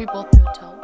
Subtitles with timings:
[0.00, 0.80] we both do it too?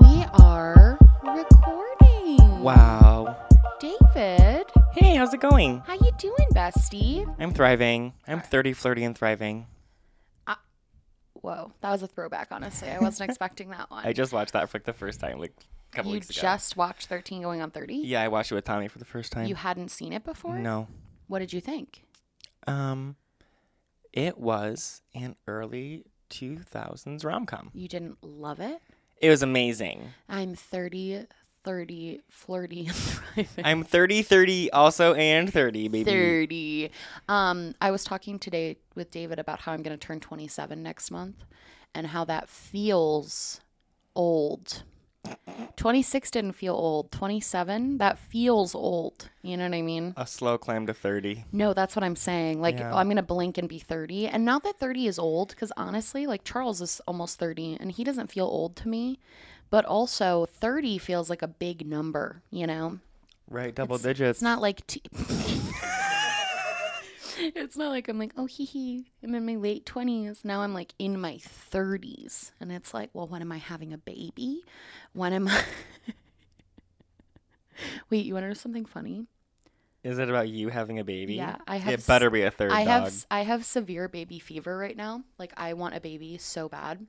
[0.00, 2.60] We are recording.
[2.62, 3.36] Wow.
[3.80, 5.80] David, Hey, how's it going?
[5.84, 7.26] how you doing, bestie?
[7.40, 8.12] I'm thriving.
[8.28, 9.66] I'm 30, flirty, and thriving.
[11.40, 12.88] Whoa, that was a throwback, honestly.
[12.88, 14.06] I wasn't expecting that one.
[14.06, 15.54] I just watched that for like the first time, like
[15.92, 16.40] a couple you weeks ago.
[16.40, 17.96] just watched 13 going on 30?
[17.96, 19.46] Yeah, I watched it with Tommy for the first time.
[19.46, 20.56] You hadn't seen it before?
[20.56, 20.86] No.
[21.26, 22.04] What did you think?
[22.68, 23.16] Um,
[24.12, 27.70] it was an early 2000s rom com.
[27.74, 28.80] You didn't love it?
[29.20, 30.08] It was amazing.
[30.28, 31.26] I'm 30,
[31.64, 33.64] 30, flirty, and thriving.
[33.64, 36.10] I'm 30, 30, also and 30, baby.
[36.10, 36.90] 30.
[37.28, 41.10] Um, I was talking today with David about how I'm going to turn 27 next
[41.10, 41.44] month
[41.94, 43.60] and how that feels
[44.14, 44.82] old.
[45.76, 47.10] 26 didn't feel old.
[47.12, 49.28] 27, that feels old.
[49.42, 50.12] You know what I mean?
[50.16, 51.44] A slow climb to 30.
[51.52, 52.60] No, that's what I'm saying.
[52.60, 52.94] Like, Yeah.
[52.94, 54.26] I'm going to blink and be 30.
[54.28, 58.02] And not that 30 is old, because honestly, like, Charles is almost 30 and he
[58.04, 59.18] doesn't feel old to me.
[59.70, 62.98] But also, 30 feels like a big number, you know?
[63.50, 64.38] Right, double It's- digits.
[64.38, 65.02] It's not like t-
[67.40, 70.44] It's not like I'm like, oh hee hee, I'm in my late twenties.
[70.44, 72.52] Now I'm like in my thirties.
[72.60, 74.62] And it's like, well, when am I having a baby?
[75.12, 75.62] When am I
[78.10, 79.26] Wait, you wanna know something funny?
[80.04, 81.34] Is it about you having a baby?
[81.34, 82.86] Yeah, I have It better be a third I dog.
[82.86, 85.22] have I have severe baby fever right now.
[85.38, 87.06] Like I want a baby so bad.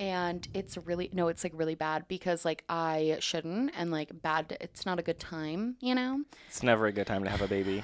[0.00, 4.56] And it's really no, it's like really bad because like I shouldn't and like bad
[4.60, 6.22] it's not a good time, you know?
[6.48, 7.82] It's never a good time to have a baby.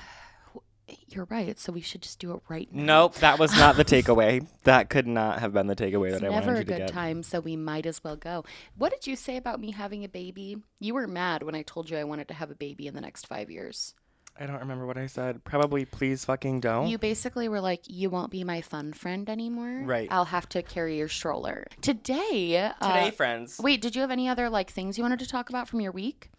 [1.09, 1.59] You're right.
[1.59, 2.85] So we should just do it right now.
[2.85, 4.47] Nope, that was not the takeaway.
[4.65, 6.73] That could not have been the takeaway It's that I wanted a you to get.
[6.73, 8.45] Never a good time, so we might as well go.
[8.77, 10.57] What did you say about me having a baby?
[10.81, 13.01] You were mad when I told you I wanted to have a baby in the
[13.01, 13.95] next five years.
[14.39, 15.45] I don't remember what I said.
[15.45, 16.89] Probably please fucking don't.
[16.89, 19.83] You basically were like, "You won't be my fun friend anymore.
[19.85, 20.09] Right.
[20.11, 23.61] I'll have to carry your stroller." Today, uh, Today, friends.
[23.61, 25.93] wait, did you have any other like things you wanted to talk about from your
[25.93, 26.31] week?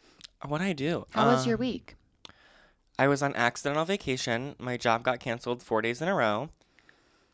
[0.46, 1.06] What I do?
[1.12, 1.96] How was your Um, week?
[2.98, 4.56] I was on accidental vacation.
[4.58, 6.50] My job got canceled four days in a row.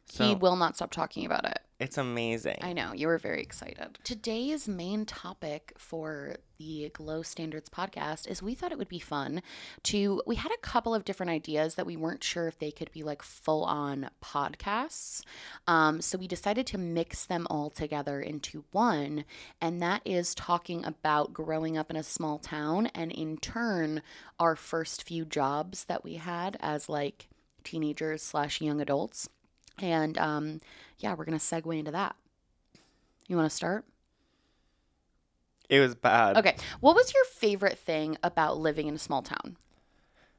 [0.05, 1.59] So he will not stop talking about it.
[1.81, 2.59] It's amazing.
[2.61, 3.97] I know, you were very excited.
[4.03, 9.41] Today's main topic for the Glow Standards podcast is we thought it would be fun
[9.85, 10.21] to.
[10.27, 13.01] We had a couple of different ideas that we weren't sure if they could be
[13.01, 15.23] like full on podcasts.
[15.67, 19.25] Um, so we decided to mix them all together into one,
[19.59, 24.03] and that is talking about growing up in a small town and in turn,
[24.39, 27.27] our first few jobs that we had as like
[27.63, 29.27] teenagers slash young adults.
[29.79, 30.61] And um,
[31.01, 32.15] yeah, we're going to segue into that.
[33.27, 33.85] You want to start?
[35.69, 36.35] it was bad.
[36.37, 36.57] Okay.
[36.81, 39.55] What was your favorite thing about living in a small town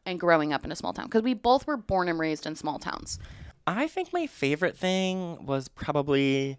[0.05, 1.07] and growing up in a small town?
[1.07, 3.19] Because we both were born and raised in small towns.
[3.67, 6.59] I think my favorite thing was probably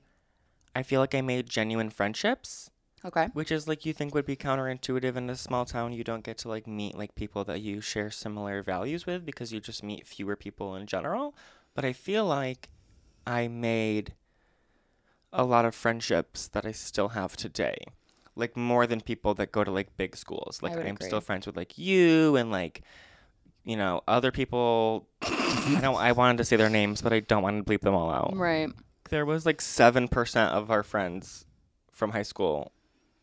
[0.75, 2.71] I feel like I made genuine friendships,
[3.05, 3.27] Okay.
[3.33, 5.93] which is like you think would be counterintuitive in a small town.
[5.93, 9.53] You don't get to like meet like people that you share similar values with because
[9.53, 11.35] you just meet fewer people in general.
[11.75, 12.69] But I feel like
[13.25, 14.13] I made
[15.31, 17.77] a lot of friendships that I still have today.
[18.35, 20.59] Like more than people that go to like big schools.
[20.61, 21.07] Like I'm agree.
[21.07, 22.81] still friends with like you and like
[23.63, 27.43] you know, other people I don't I wanted to say their names, but I don't
[27.43, 28.35] want to bleep them all out.
[28.35, 28.69] Right.
[29.09, 31.45] There was like seven percent of our friends
[31.91, 32.71] from high school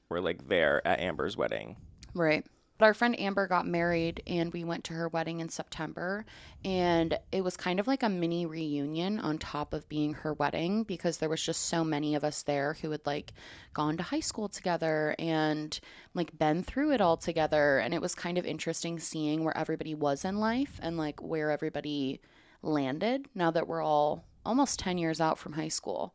[0.08, 1.76] were like there at Amber's wedding.
[2.14, 2.46] Right.
[2.80, 6.24] But our friend Amber got married and we went to her wedding in September.
[6.64, 10.84] And it was kind of like a mini reunion on top of being her wedding
[10.84, 13.34] because there was just so many of us there who had like
[13.74, 15.78] gone to high school together and
[16.14, 17.80] like been through it all together.
[17.80, 21.50] And it was kind of interesting seeing where everybody was in life and like where
[21.50, 22.22] everybody
[22.62, 26.14] landed now that we're all almost 10 years out from high school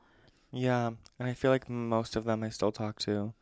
[0.52, 0.88] Yeah,
[1.20, 3.36] and I feel like most of them I still talk to.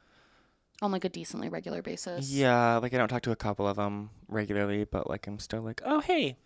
[0.83, 2.29] On like a decently regular basis.
[2.29, 5.61] Yeah, like I don't talk to a couple of them regularly, but like I'm still
[5.61, 6.37] like, "Oh, hey.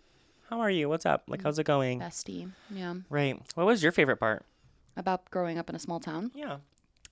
[0.49, 0.87] How are you?
[0.87, 1.23] What's up?
[1.27, 2.49] Like how's it going?" Bestie.
[2.69, 2.95] Yeah.
[3.09, 3.37] Right.
[3.55, 4.45] What was your favorite part?
[4.95, 6.31] About growing up in a small town.
[6.33, 6.57] Yeah.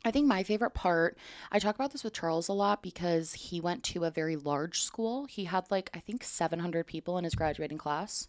[0.03, 1.17] I think my favorite part,
[1.51, 4.81] I talk about this with Charles a lot because he went to a very large
[4.81, 5.25] school.
[5.25, 8.27] He had like, I think 700 people in his graduating class,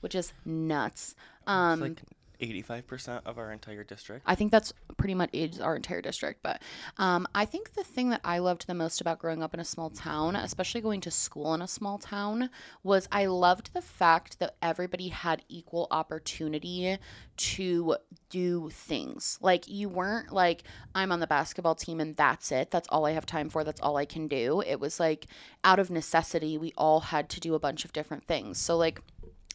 [0.00, 1.14] which is nuts.
[1.46, 2.02] Um, It's like
[2.44, 4.24] 85% of our entire district.
[4.26, 6.42] I think that's pretty much is our entire district.
[6.42, 6.62] But
[6.98, 9.64] um, I think the thing that I loved the most about growing up in a
[9.64, 12.50] small town, especially going to school in a small town,
[12.82, 16.98] was I loved the fact that everybody had equal opportunity
[17.36, 17.96] to
[18.30, 19.38] do things.
[19.40, 20.62] Like you weren't like,
[20.94, 22.70] I'm on the basketball team and that's it.
[22.70, 23.64] That's all I have time for.
[23.64, 24.62] That's all I can do.
[24.66, 25.26] It was like
[25.64, 28.58] out of necessity, we all had to do a bunch of different things.
[28.58, 29.00] So, like,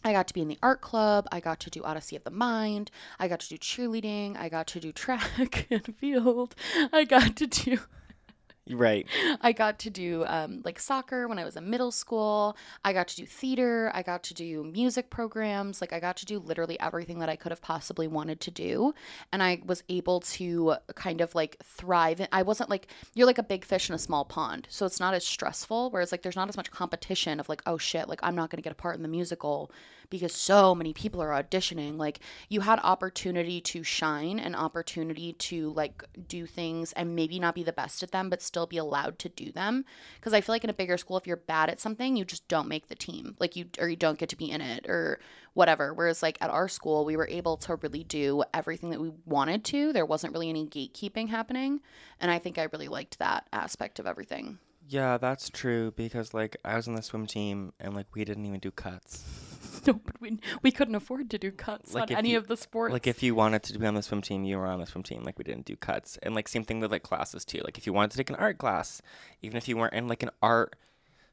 [0.03, 1.27] I got to be in the art club.
[1.31, 2.89] I got to do Odyssey of the Mind.
[3.19, 4.37] I got to do cheerleading.
[4.37, 6.55] I got to do track and field.
[6.93, 7.79] I got to do
[8.69, 9.07] Right.
[9.41, 12.55] I got to do um, like soccer when I was in middle school.
[12.85, 13.91] I got to do theater.
[13.93, 15.81] I got to do music programs.
[15.81, 18.93] Like I got to do literally everything that I could have possibly wanted to do.
[19.31, 22.25] And I was able to kind of like thrive.
[22.31, 24.67] I wasn't like, you're like a big fish in a small pond.
[24.69, 25.89] So it's not as stressful.
[25.89, 28.57] Whereas like there's not as much competition of like, oh shit, like I'm not going
[28.57, 29.71] to get a part in the musical
[30.09, 31.97] because so many people are auditioning.
[31.97, 32.19] Like
[32.49, 37.63] you had opportunity to shine and opportunity to like do things and maybe not be
[37.63, 39.85] the best at them, but still be allowed to do them.
[40.15, 42.47] Because I feel like in a bigger school, if you're bad at something, you just
[42.47, 43.35] don't make the team.
[43.39, 45.19] Like you or you don't get to be in it or
[45.53, 45.93] whatever.
[45.93, 49.63] Whereas like at our school, we were able to really do everything that we wanted
[49.65, 49.93] to.
[49.93, 51.81] There wasn't really any gatekeeping happening.
[52.19, 54.59] And I think I really liked that aspect of everything.
[54.91, 58.45] Yeah, that's true because like I was on the swim team and like we didn't
[58.45, 59.23] even do cuts.
[59.87, 62.57] No, but we, we couldn't afford to do cuts Like, on any you- of the
[62.57, 62.91] sports.
[62.91, 65.03] Like if you wanted to be on the swim team, you were on the swim
[65.03, 65.23] team.
[65.23, 66.17] Like we didn't do cuts.
[66.21, 67.61] And like same thing with like classes too.
[67.63, 69.01] Like if you wanted to take an art class,
[69.41, 70.75] even if you weren't in like an art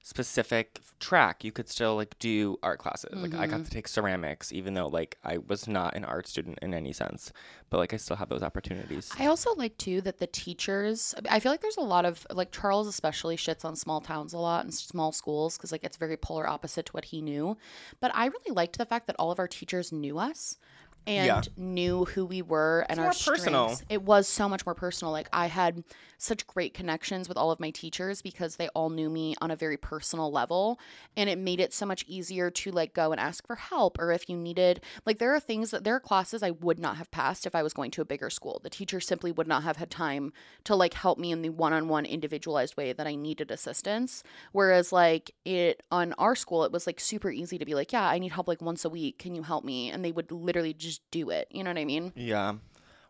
[0.07, 3.13] specific track, you could still like do art classes.
[3.13, 3.71] Like I got to mm-hmm.
[3.71, 7.33] take ceramics even though like I was not an art student in any sense,
[7.71, 9.11] but like I still have those opportunities.
[9.19, 11.13] I also like too that the teachers.
[11.29, 14.39] I feel like there's a lot of like Charles especially shits on small towns a
[14.39, 17.57] lot and small schools because like it's very polar opposite to what he knew.
[17.99, 20.57] But I really liked the fact that all of our teachers knew us
[21.07, 21.43] and Yeah.
[21.57, 23.69] knew who we were and our more personal.
[23.69, 23.85] strengths.
[23.89, 25.13] It was so much more personal.
[25.13, 25.85] Like I had
[26.19, 29.57] such great connections with all of my teachers because they all knew me on a
[29.57, 30.79] very personal level
[31.17, 34.11] and it made it so much easier to like go and ask for help or
[34.13, 37.11] if you needed like there are things that there are classes I would not have
[37.11, 38.61] passed if I was going to a bigger school.
[38.63, 40.33] The teacher simply would not have had time
[40.65, 44.23] to like help me in the one-on-one individualized way that I needed assistance.
[44.53, 48.09] Whereas like it on our school it was like super easy to be like, "Yeah,
[48.09, 49.19] I need help like once a week.
[49.19, 51.49] Can you help me?" And they would literally just do it.
[51.51, 52.13] You know what I mean?
[52.15, 52.55] yeah.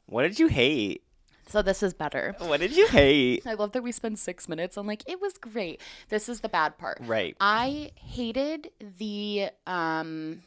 [0.09, 1.03] What did you hate?
[1.49, 2.35] So this is better.
[2.39, 3.43] What did you hate?
[3.47, 5.81] I love that we spend six minutes on like it was great.
[6.11, 6.99] This is the bad part.
[7.01, 7.37] Right.
[7.41, 10.43] I hated the um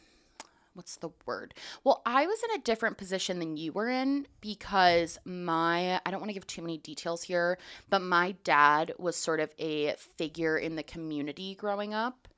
[0.75, 1.53] what's the word?
[1.83, 6.21] Well, I was in a different position than you were in because my I don't
[6.21, 7.57] want to give too many details here,
[7.89, 12.28] but my dad was sort of a figure in the community growing up.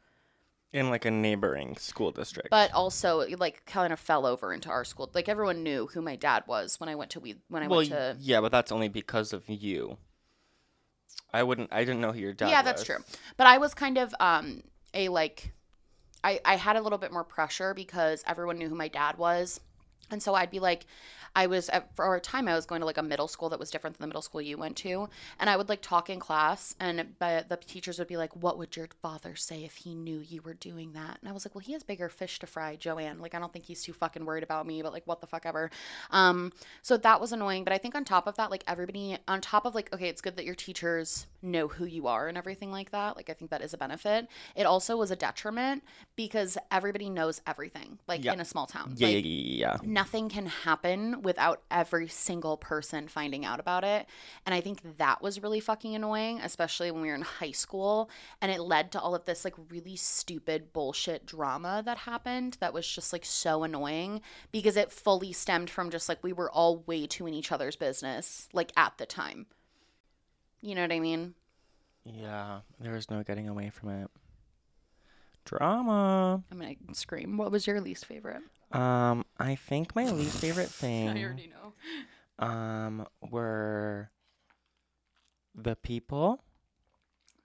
[0.73, 2.49] In like a neighboring school district.
[2.49, 5.09] But also like kind of fell over into our school.
[5.13, 7.79] Like everyone knew who my dad was when I went to we when I well,
[7.79, 9.97] went to yeah, but that's only because of you.
[11.33, 11.73] I wouldn't.
[11.73, 12.49] I didn't know who your dad.
[12.49, 12.87] yeah that's was.
[12.87, 14.63] true but i was kind of um
[14.93, 15.53] a like
[16.23, 19.59] I, I had a little bit more pressure because everyone knew who my dad was
[20.09, 20.85] and so i'd be like
[21.35, 23.59] i was at, for a time i was going to like a middle school that
[23.59, 25.07] was different than the middle school you went to.
[25.39, 28.57] And i would like talk in class and but the teachers would be like what
[28.57, 31.19] would your father say if he knew you were doing that?
[31.21, 33.19] And i was like well he has bigger fish to fry joanne.
[33.21, 35.45] Like i don't think he's too fucking worried about me but like what the fuck
[35.45, 35.71] ever.
[36.09, 36.51] Um
[36.81, 39.65] so that was annoying but i think on top of that like everybody on top
[39.65, 42.91] of like okay it's good that your teachers know who you are and everything like
[42.91, 43.15] that.
[43.15, 44.27] Like i think that is a benefit.
[44.55, 45.83] It also was a detriment
[46.17, 48.33] because everybody knows everything like Yeah.
[48.33, 48.95] in a small town.
[48.97, 49.77] Yeah, like, yeah, yeah, yeah.
[49.93, 54.07] Nothing can happen without every single person finding out about it.
[54.45, 58.09] And I think that was really fucking annoying, especially when we were in high school.
[58.41, 62.73] And it led to all of this like really stupid bullshit drama that happened that
[62.73, 64.21] was just like so annoying
[64.51, 67.75] because it fully stemmed from just like we were all way too in each other's
[67.75, 69.45] business, like at the time.
[70.61, 71.33] You know what I mean?
[72.05, 74.09] Yeah, there was no getting away from it.
[75.43, 76.43] Drama.
[76.51, 77.37] I'm gonna scream.
[77.37, 78.43] What was your least favorite?
[78.73, 81.09] Um, I think my least favorite thing.
[81.09, 82.45] I already know.
[82.45, 84.09] um were
[85.55, 86.43] the people.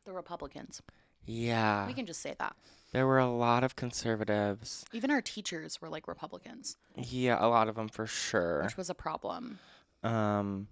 [0.05, 0.83] The Republicans.
[1.25, 1.87] Yeah.
[1.87, 2.55] We can just say that.
[2.93, 4.85] There were a lot of conservatives.
[4.93, 8.63] Even our teachers were like Republicans, Yeah, a lot of them for sure.
[8.63, 9.59] which was a problem.
[10.05, 10.69] Um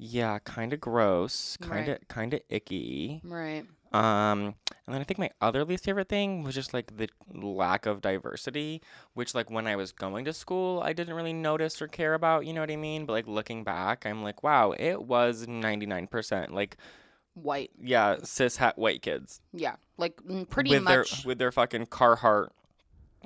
[0.00, 2.08] yeah, kind of gross, kind of Right.
[2.08, 3.20] kind of icky.
[3.24, 3.64] Right.
[3.92, 4.54] Um,
[4.86, 8.00] and then I think my other least favorite thing was just like the lack of
[8.00, 8.82] diversity,
[9.14, 12.46] which like when I was going to school, I didn't really notice or care about,
[12.46, 13.06] you know what I mean?
[13.06, 16.50] But like looking back, I'm like, wow, it was 99%.
[16.50, 16.76] Like,
[17.34, 17.70] White.
[17.80, 19.76] yeah, cis hat white kids Yeah.
[19.96, 21.22] Like pretty with much.
[21.22, 22.48] their with their fucking Carhartt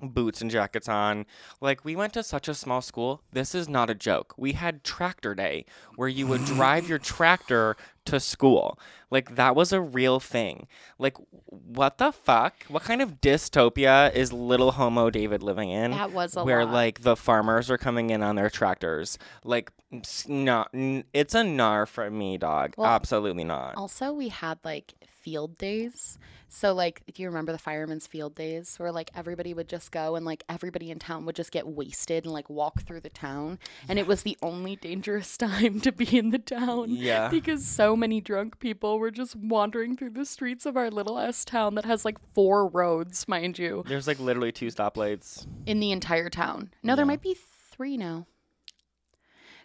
[0.01, 1.27] boots and jackets on.
[1.61, 3.23] Like we went to such a small school.
[3.33, 4.35] This is not a joke.
[4.37, 5.65] We had tractor day
[5.97, 8.79] where you would drive your tractor to school.
[9.11, 10.67] Like that was a real thing.
[10.99, 12.55] Like what the fuck?
[12.69, 15.93] What kind of dystopia is little homo David living in?
[15.93, 16.73] that was a where lot.
[16.75, 19.19] like the farmers are coming in on their tractors.
[19.45, 22.75] Like it's not it's a nar for me, dog.
[22.77, 23.75] Well, Absolutely not.
[23.77, 26.19] also, we had like field days.
[26.49, 30.17] So like, do you remember the firemen's field days where like everybody would just go
[30.17, 33.59] and like everybody in town would just get wasted and like walk through the town,
[33.89, 36.87] and it was the only dangerous time to be in the town.
[36.91, 37.29] Yeah.
[37.29, 41.45] Because so many drunk people were just wandering through the streets of our little ass
[41.45, 45.47] town that has like four roads, mind you, There's like literally two stoplights.
[45.67, 46.71] in the entire town.
[46.83, 47.35] No, there might be
[47.71, 48.27] three now.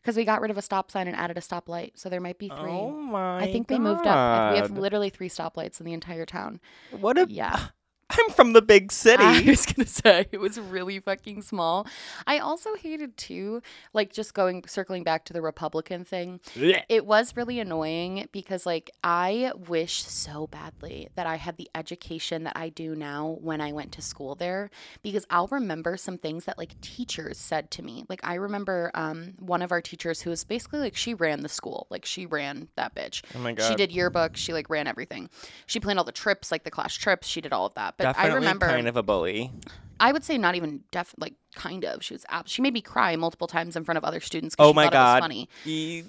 [0.08, 2.38] Because we got rid of a stop sign and added a stoplight, so there might
[2.40, 2.72] be three.
[2.72, 4.54] Oh my I think they moved up.
[4.54, 6.62] We have literally three stoplights in the entire town.
[6.92, 7.60] What a Yeah.
[8.10, 9.24] I'm from the big city.
[9.24, 11.86] I was gonna say it was really fucking small.
[12.26, 13.62] I also hated too,
[13.94, 16.40] like just going circling back to the Republican thing.
[16.90, 22.44] It was really annoying because like I wish so badly that I had the education
[22.46, 24.70] that I do now when I went to school there
[25.04, 28.06] because I'll remember some things that like teachers said to me.
[28.08, 31.50] Like I remember um one of our teachers who was basically like she ran the
[31.50, 31.88] school.
[31.90, 33.22] Like she ran that bitch.
[33.36, 33.68] oh my god.
[33.68, 34.38] She did yearbook.
[34.38, 35.30] She like ran everything.
[35.66, 37.28] She planned all the trips, like the class trips.
[37.28, 37.97] She did all of that.
[37.98, 39.52] But Definitely I remember, kind of a bully.
[40.00, 42.04] I would say not even def, like kind of.
[42.04, 44.56] She was ab- she made me cry multiple times in front of other students.
[44.60, 45.22] Oh she my thought It was God.
[45.22, 45.50] funny.
[45.66, 46.04] E-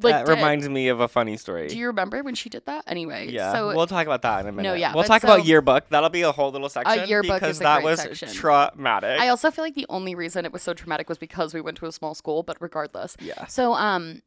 [0.00, 0.34] Like, that dead.
[0.36, 1.68] reminds me of a funny story.
[1.68, 2.84] Do you remember when she did that?
[2.86, 4.70] Anyway, yeah, So we'll talk about that in a minute.
[4.70, 5.90] No, yeah, we'll talk so- about yearbook.
[5.90, 8.30] That'll be a whole little section yearbook because a that was section.
[8.32, 9.20] traumatic.
[9.20, 11.76] I also feel like the only reason it was so traumatic was because we went
[11.78, 12.42] to a small school.
[12.42, 13.44] But regardless, yeah.
[13.44, 14.22] So um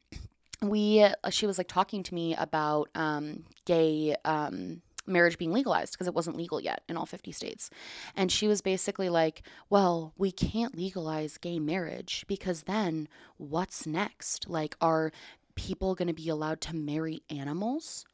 [0.62, 5.92] we uh, she was like talking to me about um gay um marriage being legalized
[5.92, 7.70] because it wasn't legal yet in all 50 states.
[8.14, 14.48] And she was basically like, "Well, we can't legalize gay marriage because then what's next?
[14.48, 15.12] Like are
[15.54, 18.04] people going to be allowed to marry animals?"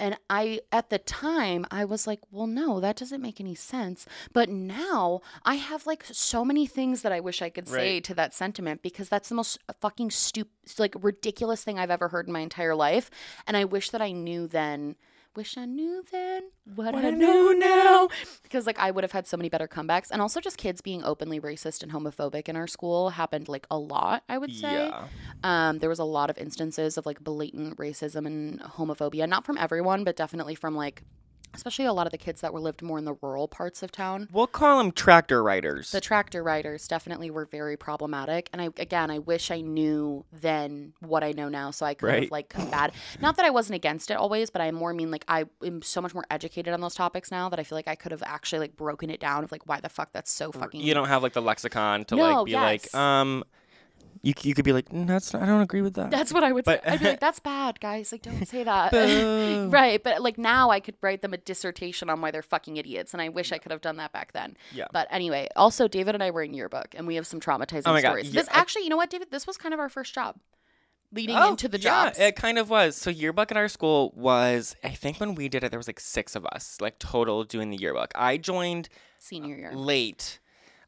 [0.00, 4.04] And I, at the time, I was like, well, no, that doesn't make any sense.
[4.32, 8.04] But now I have like so many things that I wish I could say Right.
[8.04, 12.26] to that sentiment because that's the most fucking stupid, like ridiculous thing I've ever heard
[12.26, 13.10] in my entire life.
[13.46, 14.96] And I wish that I knew then.
[15.34, 18.08] Wish I knew then what, I know now.
[18.42, 20.10] Because like I would have had so many better comebacks.
[20.10, 23.78] And also just kids being openly racist and homophobic in our school happened like a
[23.78, 24.88] lot, I would say.
[24.88, 25.06] Yeah.
[25.42, 29.56] Um, there was a lot of instances of like blatant racism and homophobia, not from
[29.56, 31.02] everyone, but definitely from like,
[31.54, 33.92] especially a lot of the kids that were lived more in the rural parts of
[33.92, 34.28] town.
[34.32, 35.90] We'll call them tractor riders.
[35.90, 40.92] The tractor riders definitely were very problematic, and I again, I wish I knew then
[41.00, 42.30] what I know now, so I could have Right.
[42.32, 42.94] like combat.
[43.20, 46.00] Not that I wasn't against it always, but I more mean like I am so
[46.00, 48.60] much more educated on those topics now that I feel like I could have actually
[48.60, 50.80] like broken it down of like why the fuck that's so fucking.
[50.80, 52.92] you don't have like the lexicon to No, like be yes.
[52.92, 53.44] like, um,
[54.22, 56.10] you, you could be like, "Mm, that's not, I don't agree with that.
[56.10, 56.90] That's what I would But- say.
[56.92, 58.12] I'd be like, "That's bad, guys.
[58.12, 58.92] Like, don't say that."
[59.72, 63.12] Right, but like now, I could write them a dissertation on why they're fucking idiots,
[63.14, 64.56] and I wish I could have done that back then.
[64.72, 64.86] Yeah.
[64.92, 67.92] But anyway, also David and I were in yearbook, and we have some traumatizing Oh
[67.92, 68.26] my God, stories.
[68.32, 69.30] yeah, this I- actually, you know what, David?
[69.30, 70.36] This was kind of our first job,
[71.12, 71.84] leading Oh, into the job.
[71.92, 72.18] yeah, jobs.
[72.18, 72.96] it kind of was.
[72.96, 76.00] So yearbook at our school was, I think when we did it, there was like
[76.00, 78.12] six of us, like total doing the yearbook.
[78.14, 78.88] I joined
[79.18, 79.72] Senior year.
[79.74, 80.38] late.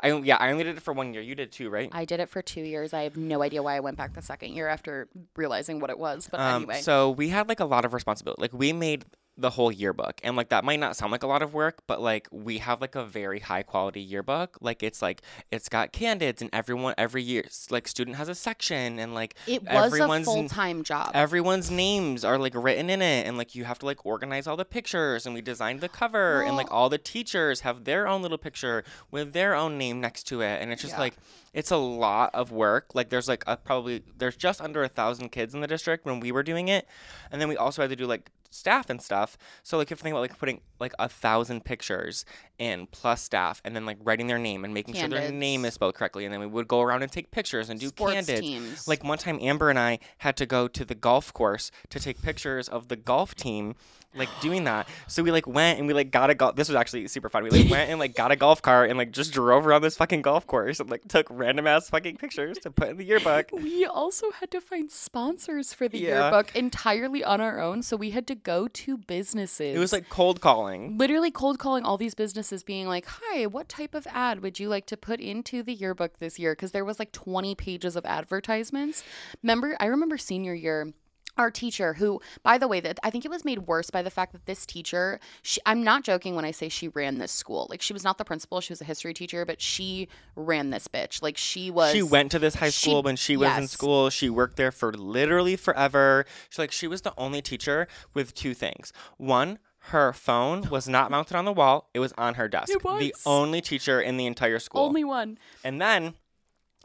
[0.05, 1.23] I yeah, I only did it for one year.
[1.23, 1.89] You did too, right?
[1.93, 2.93] I did it for two years.
[2.93, 5.99] I have no idea why I went back the second year after realizing what it
[5.99, 6.29] was.
[6.31, 8.41] But Um, anyway, So we had like a lot of responsibility.
[8.43, 11.43] Like we made the whole yearbook, and like that might not sound like a lot
[11.43, 14.57] of work, but like we have like a very high quality yearbook.
[14.61, 18.99] Like it's like it's got candidates, and everyone every year like student has a section,
[18.99, 21.11] and like it was a everyone's full time job.
[21.15, 24.57] everyone's names are like written in it and like you have to like organize all
[24.57, 28.23] the pictures and we designed the cover and like all the teachers have their own
[28.23, 31.01] little picture with their own name next to it and it's just Yeah.
[31.01, 31.15] like
[31.53, 35.31] it's a lot of work like there's like a probably there's just under a thousand
[35.31, 36.87] kids in the district when we were doing it
[37.33, 39.37] and then we also had to do like staff and stuff.
[39.63, 42.25] So like if you think about like putting like a thousand pictures
[42.59, 45.75] in plus staff and then like writing their name and making sure their name is
[45.75, 48.41] spelled correctly and then we would go around and take pictures and do Sports candids.
[48.41, 48.89] teams.
[48.89, 52.23] like one time, Amber and I had to go to the golf course to take
[52.23, 53.75] pictures of the golf team,
[54.17, 54.89] like doing that.
[55.09, 56.57] So we like went and we like got a golf.
[56.57, 57.45] This was actually super fun.
[57.45, 59.97] We like went and like got a golf cart and like just drove around this
[59.97, 63.49] fucking golf course and like took random ass fucking pictures to put in the yearbook.
[63.65, 66.21] We also had to find sponsors for the Yeah.
[66.31, 67.83] yearbook entirely on our own.
[67.83, 69.75] So we had to go to businesses.
[69.75, 70.99] It was like cold calling.
[70.99, 74.69] literally cold calling all these businesses, being like, Hi, what type of ad would you
[74.69, 76.53] like to put into the yearbook this year?
[76.53, 79.03] Because there was like 20 pages of advertisements.
[79.43, 80.93] Remember, I remember senior year.
[81.37, 84.11] Our teacher, who, by the way, that I think it was made worse by the
[84.11, 87.67] fact that this teacher, she, I'm not joking when I say she ran this school.
[87.69, 90.87] Like she was not the principal, she was a history teacher, but she ran this
[90.87, 91.23] bitch.
[91.23, 91.93] Like she was.
[91.93, 94.11] She went to this high she- school when she was in school.
[94.11, 96.25] She worked there for literally forever.
[96.51, 98.93] She like she was the only teacher with two things.
[99.17, 102.71] One, her phone was not mounted on the wall; it was on her desk.
[102.73, 104.83] It The only teacher in the entire school.
[104.83, 105.39] only one.
[105.63, 106.15] And then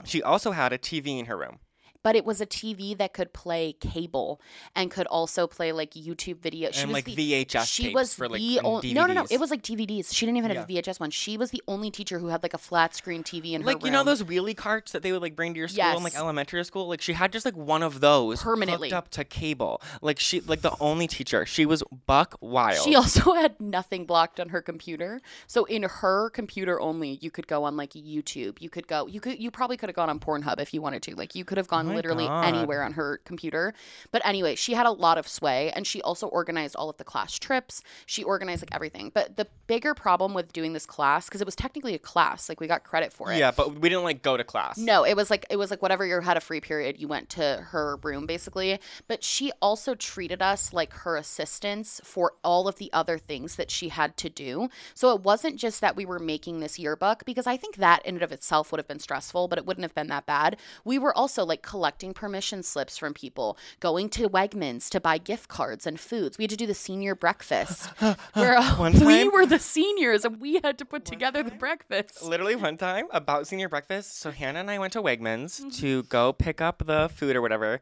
[0.04, 1.60] she also had a TV in her room.
[2.04, 4.42] But it was a TV that could play cable
[4.76, 6.72] and could also play like YouTube video.
[6.72, 9.26] She and was like the, VHS she was for like the only no no no
[9.30, 10.14] it was like DVDs.
[10.14, 11.12] She didn't even have a VHS one.
[11.12, 13.84] She was the only teacher who had like a flat screen TV in her like
[13.84, 16.16] you know those wheelie carts that they would like bring to your school in like
[16.16, 18.90] elementary school like she had just like one of those Permanently.
[18.90, 22.96] hooked up to cable like she like the only teacher she was buck wild She
[22.96, 25.22] also had nothing blocked on her computer.
[25.48, 28.62] So in her computer only, you could go on like YouTube.
[28.62, 31.04] You could go you could you probably could have gone on Pornhub if you wanted
[31.04, 31.16] to.
[31.16, 32.46] Like you could have gone literally God.
[32.46, 33.74] anywhere on her computer.
[34.12, 37.04] But anyway, she had a lot of sway and she also organized all of the
[37.04, 37.84] class trips.
[38.06, 39.12] She organized like everything.
[39.14, 42.60] But the bigger problem with doing this class because it was technically a class, like
[42.60, 43.38] we got credit for it.
[43.38, 45.82] yeah but we didn't like go to class No, it was like it was like
[45.82, 48.80] whatever you had a free period, you went to her room basically.
[49.08, 53.72] But she also treated us like her assistants for all of the other things that
[53.72, 54.70] she had to do.
[54.94, 58.16] So it wasn't just that we were making this yearbook because I think that in
[58.16, 60.58] and of itself would have been stressful, but it wouldn't have been that bad.
[60.84, 65.48] We were also like collecting permission slips from people, going to Wegmans to buy gift
[65.48, 66.38] cards and foods.
[66.38, 67.86] We had to do the senior breakfast
[68.34, 72.22] where One we were the seniors and we had to put together the breakfast.
[72.22, 75.70] literally one time about senior breakfast so hannah and i went to wegmans Mm-hmm.
[75.70, 77.80] to go pick up the food or whatever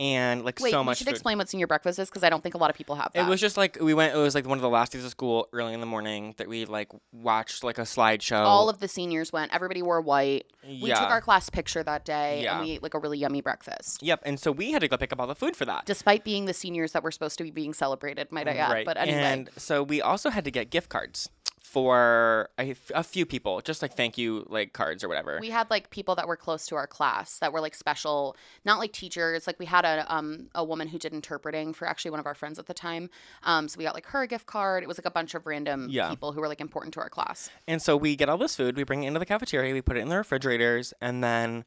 [0.00, 2.30] and like Wait, so you much should food explain what senior breakfast is because I
[2.30, 3.26] don't think a lot of people have that.
[3.26, 4.14] It was just like we went.
[4.14, 6.48] It was like one of the last days of school, early in the morning, that
[6.48, 8.40] we like watched like a slideshow.
[8.44, 9.52] all of the seniors went.
[9.54, 10.46] Everybody wore white.
[10.66, 10.82] Yeah.
[10.84, 12.56] We took our class picture that day, Yeah.
[12.58, 14.02] and we ate like a really yummy breakfast.
[14.02, 15.84] Yep, and so we had to go pick up all the food for that.
[15.84, 18.72] Despite being the seniors that were supposed to be being celebrated, might I add.
[18.72, 18.86] right.
[18.86, 21.28] But anyway, and so we also had to get gift cards
[21.70, 25.38] for a, a few people, just like thank you like cards or whatever.
[25.40, 28.78] we had like people that were close to our class that were like special, not
[28.80, 29.46] like teachers.
[29.46, 32.34] Like we had a um a woman who did interpreting for actually one of our
[32.34, 33.08] friends at the time.
[33.44, 34.82] Um, so we got like her a gift card.
[34.82, 36.10] It was like a bunch of random Yeah.
[36.10, 37.50] people who were like important to our class.
[37.68, 39.96] And so we get all this food, we bring it into the cafeteria, we put
[39.96, 41.64] it in the refrigerators, and then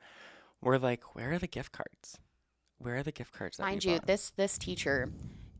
[0.61, 2.17] we're like, where are the gift cards?
[2.77, 3.57] Where are the gift cards?
[3.57, 4.07] That Mind we you, bought?
[4.07, 5.09] this this teacher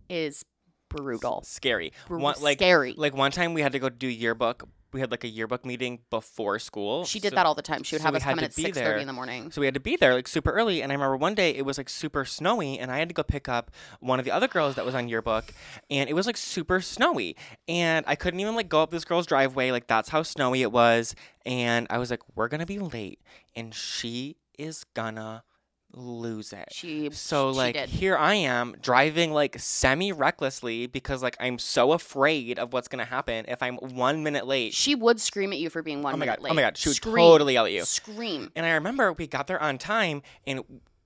[0.09, 0.43] is
[0.97, 1.41] brutal.
[1.45, 1.93] scary.
[2.07, 2.93] Bru- One, like, scary.
[2.95, 4.67] Like one time we had to go do yearbook.
[4.93, 7.03] We had like a yearbook meeting before school.
[7.05, 7.81] She did so- that all the time.
[7.81, 9.49] She would so have us come in at six thirty in the morning.
[9.51, 10.83] So we had to be there like super early.
[10.83, 13.23] And I remember one day it was like super snowy, and I had to go
[13.23, 13.71] pick up
[14.01, 15.51] one of the other girls that was on yearbook,
[15.89, 17.35] and it was like super snowy,
[17.67, 19.71] and I couldn't even like go up this girl's driveway.
[19.71, 23.19] Like that's how snowy it was, and I was like, we're gonna be late,
[23.55, 25.43] and she is gonna
[25.93, 26.69] lose it.
[26.71, 27.89] She So she like did.
[27.89, 33.05] here I am driving like semi recklessly because like I'm so afraid of what's gonna
[33.05, 34.73] happen if I'm one minute late.
[34.73, 36.43] She would scream at you for being one Oh my minute god!
[36.43, 36.51] late.
[36.51, 36.77] Oh my god!
[36.77, 37.15] She would Scream.
[37.15, 37.85] totally yell at you.
[37.85, 38.51] Scream.
[38.55, 40.63] And I remember we got there on time, and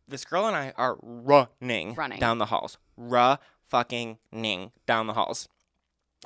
[0.07, 2.19] this girl and I are running, Running.
[2.19, 5.49] down the halls, ra fucking ning down the halls.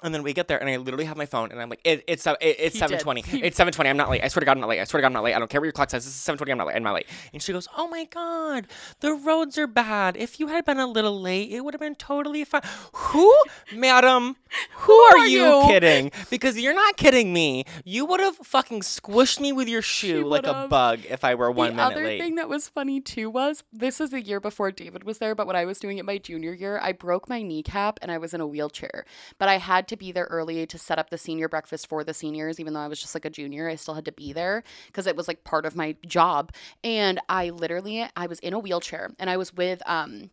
[0.04, 2.04] And then we get there, and I literally have my phone, and I'm like, it,
[2.08, 3.24] "It's it, it's seven twenty.
[3.28, 3.90] It's seven twenty.
[3.90, 4.24] I'm not late.
[4.24, 4.80] I swear to God, I'm not late.
[4.80, 5.36] I swear to God, I'm not late.
[5.36, 6.06] I don't care what your clock says.
[6.06, 6.52] This is seven twenty.
[6.52, 6.76] I'm not late.
[6.78, 8.68] I'm not late." And she goes, "Oh my God,
[9.02, 10.16] the roads are bad.
[10.16, 12.62] If you had been a little late, it would have been totally fine."
[12.94, 13.36] Who,
[13.74, 14.38] madam?
[14.76, 15.64] Who are, are you, you?
[15.68, 16.12] kidding?
[16.30, 17.66] Because you're not kidding me.
[17.86, 21.52] You would have fucking squished me with your shoe like a bug if I were
[21.52, 24.72] one the minute other thing that was funny too was this was the year before
[24.72, 27.42] David was there, but when I was doing it my junior year, I broke my
[27.42, 29.06] kneecap and I was in a wheelchair.
[29.38, 32.14] But I had to be there early to set up the senior breakfast for the
[32.14, 33.70] seniors, even though I was just like a junior.
[33.70, 36.52] I still had to be there because it was like part of my job.
[36.84, 40.30] And I literally I was in a wheelchair and I was with um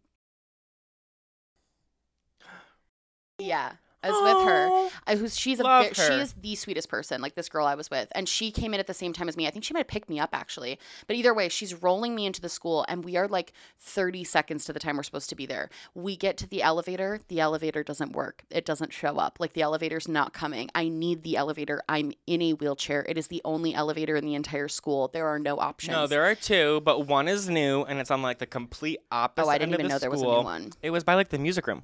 [3.39, 3.73] Yeah.
[4.03, 4.99] I was with her.
[5.07, 7.75] I, who's she's a Love ve- she is the sweetest person like this girl i
[7.75, 8.09] was with.
[8.13, 9.47] And she came in at the same time as me.
[9.47, 10.79] I think she might have picked me up actually.
[11.07, 14.65] But either way she's rolling me into the school and we are like 30 seconds
[14.67, 15.69] to the time we're supposed to be there.
[15.95, 17.21] We get to the elevator.
[17.29, 18.45] The elevator doesn't work.
[18.51, 19.39] It doesn't show up.
[19.41, 20.71] Like the elevator's not coming.
[20.75, 21.83] I need the elevator.
[21.89, 23.05] I'm in a wheelchair.
[23.09, 25.09] It is the only elevator in the entire school.
[25.09, 25.93] There are no options.
[25.97, 29.47] No, there are two, but one is new, and it's on like the complete opposite
[29.47, 30.39] oh i didn't of even the know there was a school.
[30.43, 30.71] new one.
[30.83, 31.83] It was by like the music room.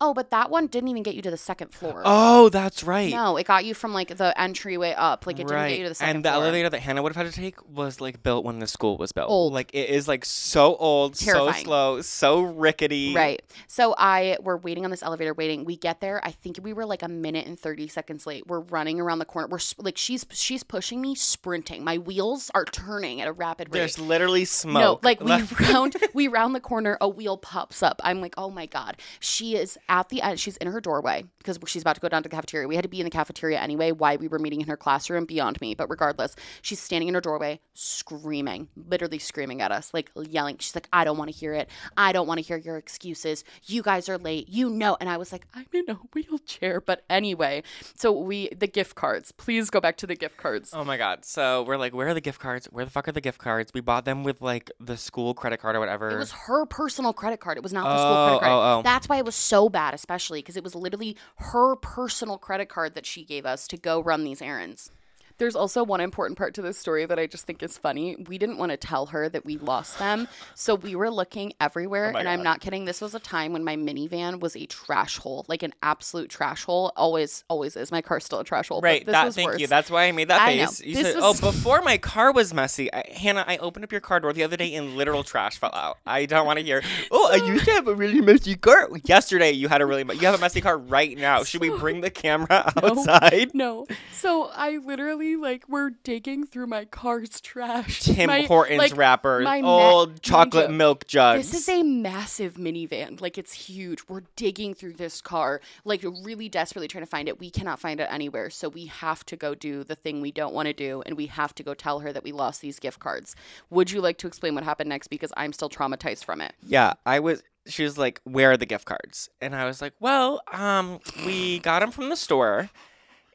[0.00, 3.10] Oh, but that one didn't even get you to the second floor Oh, that's right.
[3.12, 5.88] no it got you from like the entryway up like it didn't get you to
[5.90, 6.42] the second and the floor.
[6.44, 9.12] elevator that Hannah would have had to take was like built when the school was
[9.12, 9.28] built.
[9.30, 9.52] Old.
[9.52, 11.64] Like it is like so old, so Terrifying.
[11.64, 13.14] slow, so rickety.
[13.14, 13.42] Right.
[13.68, 15.64] So I we're waiting on this elevator waiting.
[15.64, 16.20] We get there.
[16.24, 18.46] I think we were like a minute and 30 seconds late.
[18.46, 19.48] We're running around the corner.
[19.48, 21.84] We're s- like she's she's pushing me sprinting.
[21.84, 23.78] My wheels are turning at a rapid rate.
[23.80, 25.02] There's literally smoke.
[25.02, 25.32] no, like we
[25.70, 28.00] round we round the corner, a wheel pops up.
[28.04, 30.40] I'm like, "Oh my god." She is at the end.
[30.40, 32.66] She's in her doorway because she's about to go down to the cafeteria.
[32.66, 33.92] We had to be in the cafeteria anyway.
[33.92, 35.74] Why we were meeting in her classroom, beyond me.
[35.74, 40.56] But regardless, she's standing in her doorway, screaming, literally screaming at us, like yelling.
[40.58, 41.68] She's like, I don't want to hear it.
[41.96, 43.44] I don't want to hear your excuses.
[43.64, 44.48] You guys are late.
[44.48, 44.96] You know.
[45.00, 46.80] And I was like, I'm in a wheelchair.
[46.80, 47.62] But anyway,
[47.94, 50.72] so we, the gift cards, please go back to the gift cards.
[50.74, 51.24] Oh my god.
[51.24, 52.66] So we're like, where are the gift cards?
[52.70, 53.72] Where the fuck are the gift cards?
[53.74, 56.10] We bought them with like the school credit card or whatever.
[56.10, 57.56] It was her personal credit card.
[57.58, 58.76] It was not the school oh, credit Oh, card.
[58.76, 58.82] oh, oh.
[58.82, 62.94] That's why it was so bad, especially because it was literally her personal credit card
[62.94, 64.90] that she gave us to go run these errands.
[65.38, 68.16] There's also one important part to this story that I just think is funny.
[68.28, 70.28] We didn't want to tell her that we lost them.
[70.54, 72.12] So we were looking everywhere.
[72.14, 72.84] Oh and I'm not kidding.
[72.84, 76.64] This was a time when my minivan was a trash hole, like an absolute trash
[76.64, 76.92] hole.
[76.96, 77.90] Always, always is.
[77.90, 78.80] My car's still a trash hole.
[78.80, 79.60] Right, this that was thank worse.
[79.60, 79.66] you.
[79.66, 80.66] That's why I made that I know.
[80.66, 80.80] face.
[80.82, 83.90] You This said, was- "Oh, before my car was messy, I, Hannah, I opened up
[83.90, 85.98] your car door the other day and literal trash fell out.
[86.06, 86.80] I don't want to hear.
[87.10, 88.88] Oh, I used to have a really messy car.
[89.04, 90.04] Yesterday, you had a really.
[90.14, 91.42] You have a messy car right now.
[91.42, 93.50] Should we bring the camera outside?
[93.52, 93.86] No.
[94.12, 98.00] So I literally like we're digging through my car's trash.
[98.00, 101.50] Tim My- Hortons like, wrappers, my old mind chocolate milk jugs.
[101.50, 103.20] This is a massive minivan.
[103.20, 104.02] Like it's huge.
[104.08, 107.40] We're digging through this car, like really desperately trying to find it.
[107.40, 108.50] We cannot find it anywhere.
[108.50, 111.26] So we have to go do the thing we don't want to do and we
[111.26, 113.34] have to go tell her that we lost these gift cards.
[113.70, 116.54] Would you like to explain what happened next because I'm still traumatized from it.
[116.66, 117.42] Yeah, I was.
[117.66, 121.60] She was like, "Where are the gift cards?" And I was like, "Well, um, we
[121.60, 122.70] got them from the store,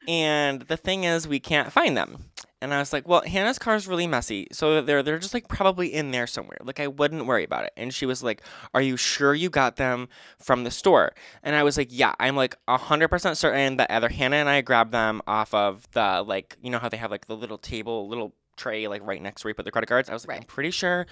[0.10, 2.26] and the thing is, we can't find them."
[2.62, 5.94] And I was like, "Well, Hannah's car's really messy, so they're they're just like probably
[5.94, 6.58] in there somewhere.
[6.62, 8.42] Like I wouldn't worry about it." And she was like,
[8.74, 12.36] "Are you sure you got them from the store?" And I was like, "Yeah, I'm
[12.36, 16.58] like hundred percent certain that either Hannah and I grabbed them off of the like,
[16.62, 19.46] you know how they have like the little table, little." Tray like right next to
[19.46, 21.08] where you put the credit cards i was like i'm pretty sure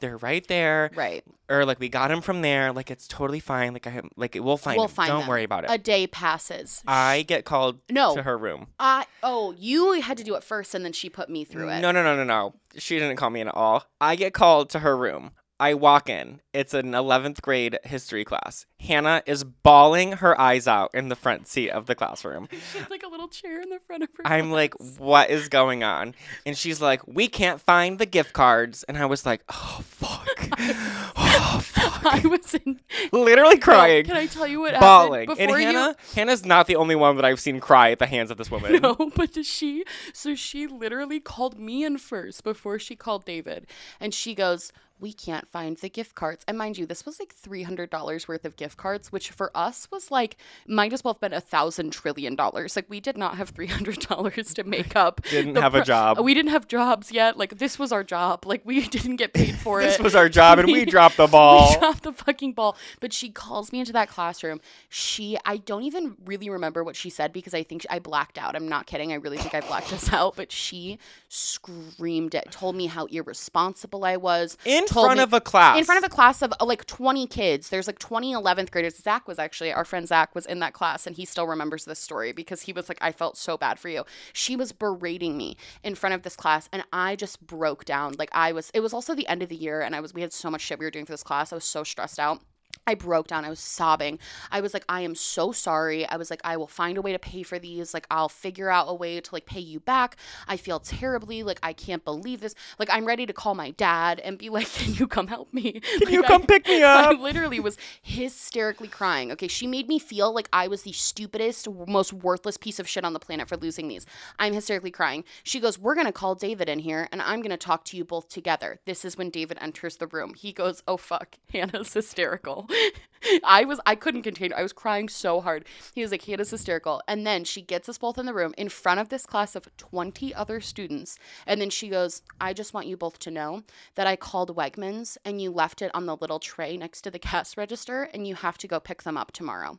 [0.00, 1.22] they're right there Right.
[1.48, 2.72] or like we got him from there.
[2.72, 3.72] Like it's totally fine.
[3.72, 4.90] Like I have, like we'll find We'll him.
[4.94, 5.28] find Don't them.
[5.28, 5.70] worry about it.
[5.70, 6.82] A day passes.
[6.88, 8.12] I get called No.
[8.16, 8.66] to her room.
[8.80, 11.80] I oh, you had to do it first and then she put me through it.
[11.80, 12.54] No, no, no, no, no.
[12.78, 13.84] She didn't call me at all.
[14.00, 15.30] I get called to her room.
[15.62, 16.40] I walk in.
[16.52, 18.66] It's an 11th grade history class.
[18.80, 22.48] Hannah is bawling her eyes out in the front seat of the classroom.
[22.72, 24.26] She had like a little chair in the front of her.
[24.26, 26.16] I'm like, what is going on?
[26.44, 28.82] And she's like, we can't find the gift cards.
[28.84, 30.48] And I was like, oh, fuck.
[31.54, 32.04] oh, fuck.
[32.04, 32.80] I was in
[33.12, 34.04] Literally No, crying.
[34.04, 35.28] Can I tell you what bawling.
[35.28, 35.66] happened And before you?
[35.66, 38.50] Hannah, Hannah's not the only one that I've seen cry at the hands of this
[38.50, 38.80] woman.
[38.82, 39.84] No, but does she?
[40.12, 43.66] So she literally called me in first before she called David,
[44.00, 47.32] and she goes, "We can't find the gift cards." And mind you, this was like
[47.34, 50.36] three hundred dollars worth of gift cards, which for us was like
[50.66, 52.76] might as well have been a thousand trillion dollars.
[52.76, 55.22] Like we did not have three hundred dollars to make up.
[55.30, 56.18] Didn't have a job.
[56.20, 57.36] We didn't have jobs yet.
[57.36, 58.44] Like this was our job.
[58.46, 59.98] Like we didn't get paid for This it.
[59.98, 61.41] This was our job, and we dropped the ball.
[61.72, 62.76] We dropped the fucking ball.
[63.00, 64.60] But she calls me into that classroom.
[64.88, 68.56] She, I don't even really remember what she said because I think I blacked out.
[68.56, 69.12] I'm not kidding.
[69.12, 70.36] I really think I blacked this out.
[70.36, 74.56] But she screamed it, told me how irresponsible I was.
[74.64, 75.78] In front me- of a class.
[75.78, 77.68] in front of a class of uh, like 20 kids.
[77.68, 78.96] There's like 20 11th graders.
[78.96, 81.98] Zach was actually, our friend Zach was in that class and he still remembers this
[81.98, 84.04] story because he was like, I felt so bad for you.
[84.32, 88.14] She was berating me in front of this class and I just broke down.
[88.18, 90.20] Like I was, it was also the end of the year and I was, we
[90.20, 91.31] had so much shit we were doing for this class.
[91.32, 92.40] I was so stressed out.
[92.86, 93.44] I broke down.
[93.44, 94.18] I was sobbing.
[94.50, 96.04] I was like, I am so sorry.
[96.08, 97.94] I was like, I will find a way to pay for these.
[97.94, 100.16] Like, I'll figure out a way to like pay you back.
[100.48, 101.42] I feel terribly.
[101.44, 102.54] Like, I can't believe this.
[102.78, 105.80] Like, I'm ready to call my dad and be like, Can you come help me?
[106.00, 107.20] Can you come I- pick me I up?
[107.20, 109.32] literally was hysterically crying.
[109.32, 113.04] Okay, she made me feel like I was the stupidest, most worthless piece of shit
[113.04, 114.06] on the planet for losing these.
[114.38, 115.24] I'm hysterically crying.
[115.44, 118.28] She goes, We're gonna call David in here and I'm gonna talk to you both
[118.28, 118.80] together.
[118.86, 120.34] This is when David enters the room.
[120.34, 122.68] He goes, Oh fuck, Hannah's hysterical.
[123.44, 125.64] I was I couldn't contain I was crying so hard.
[125.94, 127.02] He was like, he Hannah's hysterical.
[127.06, 129.68] And then she gets us both in the room in front of this class of
[129.76, 131.18] 20 other students.
[131.46, 133.62] And then she goes, I just want you both to know
[133.94, 137.18] that I called Wegmans and you left it on the little tray next to the
[137.18, 139.78] cash register and you have to go pick them up tomorrow.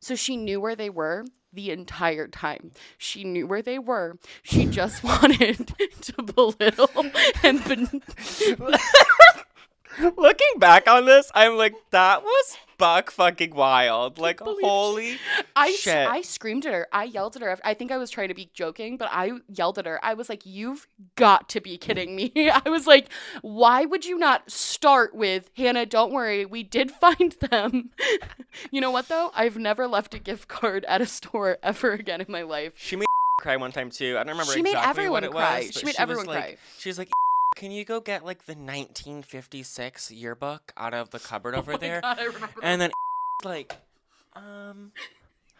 [0.00, 2.72] So she knew where they were the entire time.
[2.98, 4.18] She knew where they were.
[4.42, 7.06] She just wanted to belittle
[7.42, 8.02] and ben-
[10.16, 14.18] Looking back on this, I'm like, that was buck fucking wild.
[14.18, 15.16] Like, holy
[15.56, 16.06] I, shit.
[16.06, 16.86] I screamed at her.
[16.92, 17.58] I yelled at her.
[17.64, 19.98] I think I was trying to be joking, but I yelled at her.
[20.04, 22.32] I was like, You've got to be kidding me.
[22.36, 23.10] I was like,
[23.42, 27.90] Why would you not start with, Hannah, don't worry, we did find them?
[28.70, 29.30] you know what, though?
[29.34, 32.72] I've never left a gift card at a store ever again in my life.
[32.76, 33.06] She made
[33.38, 34.16] cry one time too.
[34.18, 35.64] I don't remember She made everyone what it cry.
[35.66, 35.72] was.
[35.74, 36.56] She made was everyone like, cry.
[36.78, 37.10] She was like,
[37.56, 41.78] "Can you go get like the 1956 yearbook out of the cupboard over Oh my
[41.80, 42.90] there?" God, I remember And then
[43.44, 43.76] like,
[44.34, 44.92] um,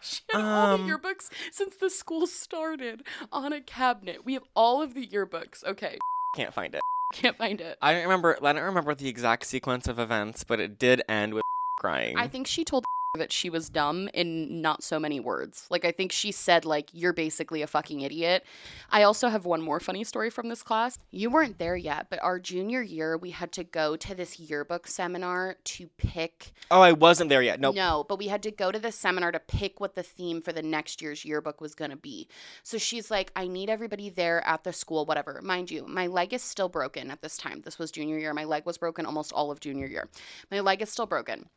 [0.00, 4.24] She had all Um, the yearbooks since the school started on a cabinet.
[4.24, 5.64] We have all of the yearbooks.
[5.64, 5.98] Okay,
[6.37, 6.80] Can't find it.
[7.14, 7.78] can't find it.
[7.82, 8.37] I don't remember.
[8.42, 11.42] I don't remember the exact sequence of events, but it did end with
[11.78, 12.16] crying.
[12.16, 12.85] I think she told
[13.16, 15.66] that she was dumb in not so many words.
[15.70, 18.44] Like I think she said like you're basically a fucking idiot.
[18.90, 20.98] I also have one more funny story from this class.
[21.11, 24.87] You weren't there yet, but our junior year we had to go to this yearbook
[24.87, 27.61] seminar to pick oh, I wasn't there yet.
[27.61, 27.66] No.
[27.66, 27.74] Nope.
[27.74, 30.52] No, but we had to go to the seminar to pick what the theme for
[30.52, 32.29] the next year's yearbook was going to be.
[32.62, 35.40] So she's like, I need everybody there at the school, whatever.
[35.42, 37.62] Mind you, my leg is still broken at this time.
[37.64, 38.33] This was junior year.
[38.35, 40.09] My leg was broken almost all of junior year.
[40.50, 41.48] My leg is still broken.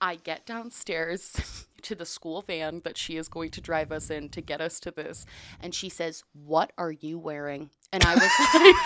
[0.00, 4.28] I get downstairs to the school van that she is going to drive us in
[4.30, 5.26] to get us to this.
[5.60, 7.70] And she says, What are you wearing?
[7.92, 8.22] And I was
[8.54, 8.76] like,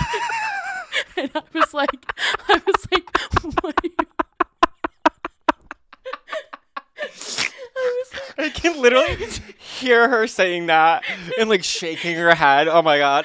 [1.17, 2.13] and I was like,
[2.49, 3.19] I was like,
[3.63, 4.07] what are you?
[7.83, 9.17] I was like, I can literally
[9.59, 11.03] hear her saying that
[11.39, 12.69] and like shaking her head.
[12.69, 13.25] Oh my god.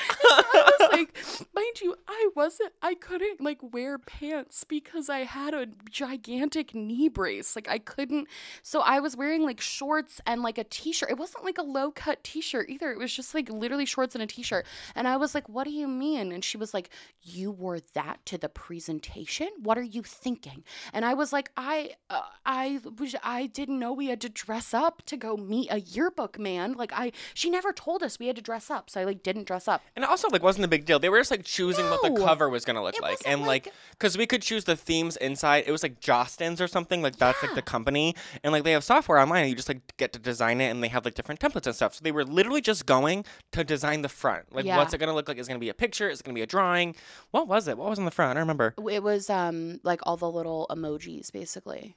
[0.98, 1.16] Like,
[1.54, 7.10] mind you, I wasn't, I couldn't like wear pants because I had a gigantic knee
[7.10, 7.56] brace.
[7.56, 8.28] Like I couldn't,
[8.64, 11.10] so I was wearing like shorts and like a t shirt.
[11.10, 12.92] It wasn't like a low cut t shirt either.
[12.92, 14.66] It was just like literally shorts and a t shirt.
[14.96, 16.32] And I was like, what do you mean?
[16.32, 16.90] And she was like,
[17.22, 19.50] you wore that to the presentation?
[19.62, 20.64] What are you thinking?
[20.94, 22.80] And I was like, I, uh, I
[23.24, 26.74] I didn't know we had to dress up to go meet a yearbook man.
[26.74, 28.90] Like I, she never told us we had to dress up.
[28.90, 29.84] So I like didn't dress up.
[29.96, 31.00] And also like wasn't a big deal.
[31.00, 32.26] They were just like choosing what the No.
[32.26, 34.76] cover was gonna look It like, wasn't and like like- because we could choose the
[34.76, 35.64] themes inside.
[35.68, 38.84] It was like Jostens or something like that's like the company, and like they have
[38.84, 39.42] software online.
[39.44, 41.76] And you just like get to design it, and they have like different templates and
[41.76, 41.96] stuff.
[41.96, 44.54] So they were literally just going to design the front.
[44.54, 44.78] Like Yeah.
[44.78, 45.38] what's it gonna look like?
[45.38, 46.10] Is it gonna be a picture?
[46.10, 46.96] Is it gonna be a drawing?
[47.32, 47.78] What was it?
[47.78, 48.32] What was on the front?
[48.32, 48.74] I don't remember.
[48.92, 51.96] It was um like all the little emojis basically.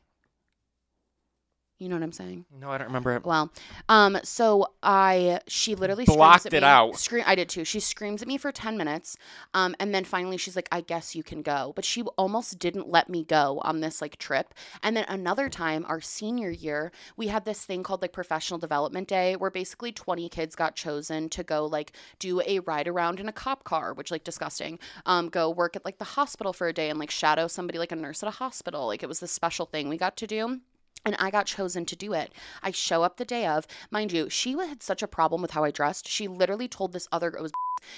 [1.78, 2.44] You know what I'm saying?
[2.60, 3.24] No, I don't remember it.
[3.24, 3.52] Well,
[3.88, 6.96] um, so I she literally Blocked it me, out.
[6.96, 7.64] Scream, I did too.
[7.64, 9.16] She screams at me for ten minutes,
[9.54, 12.88] um, and then finally she's like, "I guess you can go," but she almost didn't
[12.88, 14.54] let me go on this like trip.
[14.82, 19.06] And then another time, our senior year, we had this thing called like Professional Development
[19.06, 23.28] Day, where basically twenty kids got chosen to go like do a ride around in
[23.28, 24.80] a cop car, which like disgusting.
[25.06, 27.92] Um, go work at like the hospital for a day and like shadow somebody like
[27.92, 28.88] a nurse at a hospital.
[28.88, 30.60] Like it was this special thing we got to do
[31.04, 32.32] and I got chosen to do it.
[32.62, 35.64] I show up the day of, mind you, she had such a problem with how
[35.64, 36.08] I dressed.
[36.08, 37.52] She literally told this other it was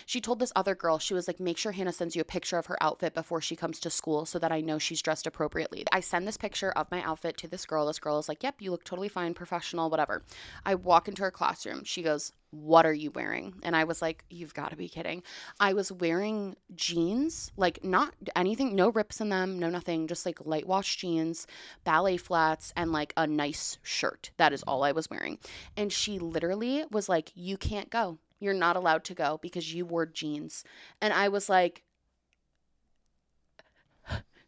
[0.06, 2.58] she told this other girl, she was like, make sure Hannah sends you a picture
[2.58, 5.84] of her outfit before she comes to school so that I know she's dressed appropriately.
[5.92, 7.86] I send this picture of my outfit to this girl.
[7.86, 10.22] This girl is like, yep, you look totally fine, professional, whatever.
[10.64, 11.84] I walk into her classroom.
[11.84, 13.54] She goes, what are you wearing?
[13.62, 15.22] And I was like, you've got to be kidding.
[15.60, 20.44] I was wearing jeans, like not anything, no rips in them, no nothing, just like
[20.44, 21.46] light wash jeans,
[21.84, 24.30] ballet flats, and like a nice shirt.
[24.36, 25.38] That is all I was wearing.
[25.76, 28.18] And she literally was like, you can't go.
[28.40, 30.64] You're not allowed to go because you wore jeans.
[31.00, 31.82] And I was like,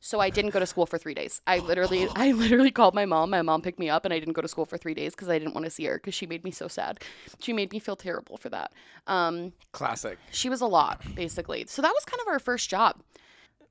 [0.05, 1.41] so I didn't go to school for three days.
[1.47, 3.31] I literally, I literally called my mom.
[3.31, 5.29] My mom picked me up, and I didn't go to school for three days because
[5.29, 6.99] I didn't want to see her because she made me so sad.
[7.39, 8.73] She made me feel terrible for that.
[9.07, 10.19] Um, Classic.
[10.33, 11.67] she was a lot, basically.
[11.69, 13.01] So that was kind of our first job.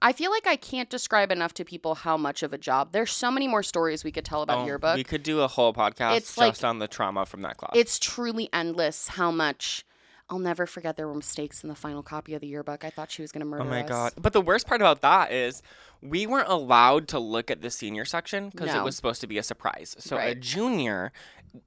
[0.03, 2.91] I feel like I can't describe enough to people how much of a job.
[2.93, 4.95] There's so many more stories we could tell about Oh, yearbook.
[4.95, 7.73] We could do a whole podcast It's just like- on the trauma from that class.
[7.75, 9.85] it's truly endless how much.
[10.31, 12.85] I'll never forget there were mistakes in the final copy of the yearbook.
[12.85, 13.67] I thought she was going to oh murder us.
[13.67, 13.89] Oh my us.
[13.89, 14.13] god!
[14.21, 15.61] But the worst part about that is
[16.01, 19.37] we weren't allowed to look at the senior section because it was supposed to be
[19.37, 19.95] a surprise.
[19.99, 21.11] So a junior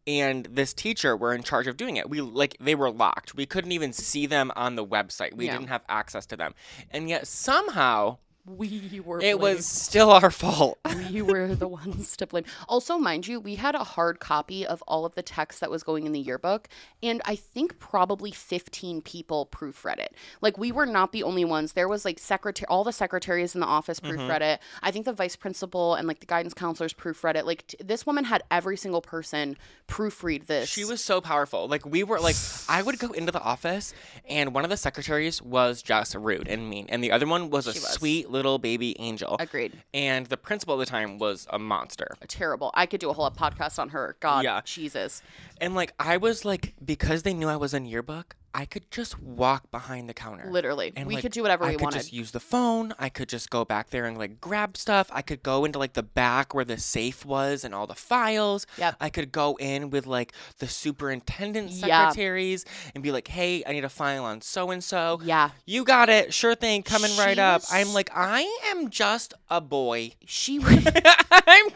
[0.06, 2.08] and this teacher were in charge of doing it.
[2.08, 3.34] We like they were locked.
[3.34, 5.34] We couldn't even see them on the website.
[5.36, 5.52] We Yeah.
[5.58, 6.54] didn't have access to them,
[6.90, 8.16] and yet somehow
[8.46, 9.20] We were.
[9.20, 9.56] it blamed.
[9.56, 10.78] was still our fault.
[11.10, 12.44] we were the ones to blame.
[12.68, 15.82] Also, mind you, we had a hard copy of all of the text that was
[15.82, 16.68] going in the yearbook,
[17.02, 20.14] and I think probably 15 people proofread it.
[20.42, 21.72] Like we were not the only ones.
[21.72, 24.20] There was like secretary, all the secretaries in the office mm-hmm.
[24.20, 24.60] proofread it.
[24.82, 27.46] I think the vice principal and like the guidance counselors proofread it.
[27.46, 29.56] Like t- this woman had every single person
[29.88, 30.68] proofread this.
[30.68, 31.66] She was so powerful.
[31.66, 32.36] Like we were like
[32.68, 33.94] I would go into the office
[34.28, 37.66] and one of the secretaries was just rude and mean and the other one was
[37.66, 37.88] a was.
[37.88, 39.36] sweet little baby angel.
[39.38, 39.72] agreed.
[39.94, 42.08] And the principal at the time was a monster.
[42.28, 42.70] Terrible.
[42.74, 44.16] I could do a whole podcast on her.
[44.20, 44.60] God, Yeah.
[44.64, 45.22] Jesus.
[45.60, 49.20] And like I was like because they knew I was in yearbook, I could just
[49.20, 50.48] walk behind the counter.
[50.48, 51.72] Literally, And, we like, could do whatever we wanted.
[51.72, 51.98] I we could wanted.
[51.98, 52.94] just use the phone.
[52.98, 55.10] I could just go back there and like grab stuff.
[55.12, 58.66] I could go into like the back where the safe was and all the files.
[58.78, 58.94] Yep.
[59.00, 62.64] I could go in with like the superintendent secretaries
[62.94, 66.08] and be like, "Hey, I need a file on so and so." yeah, You got
[66.08, 66.32] it.
[66.32, 66.82] Sure thing.
[66.84, 67.62] Coming right up.
[67.70, 70.12] I'm like, I am just a boy.
[70.26, 70.60] she.
[70.64, 71.66] I'm,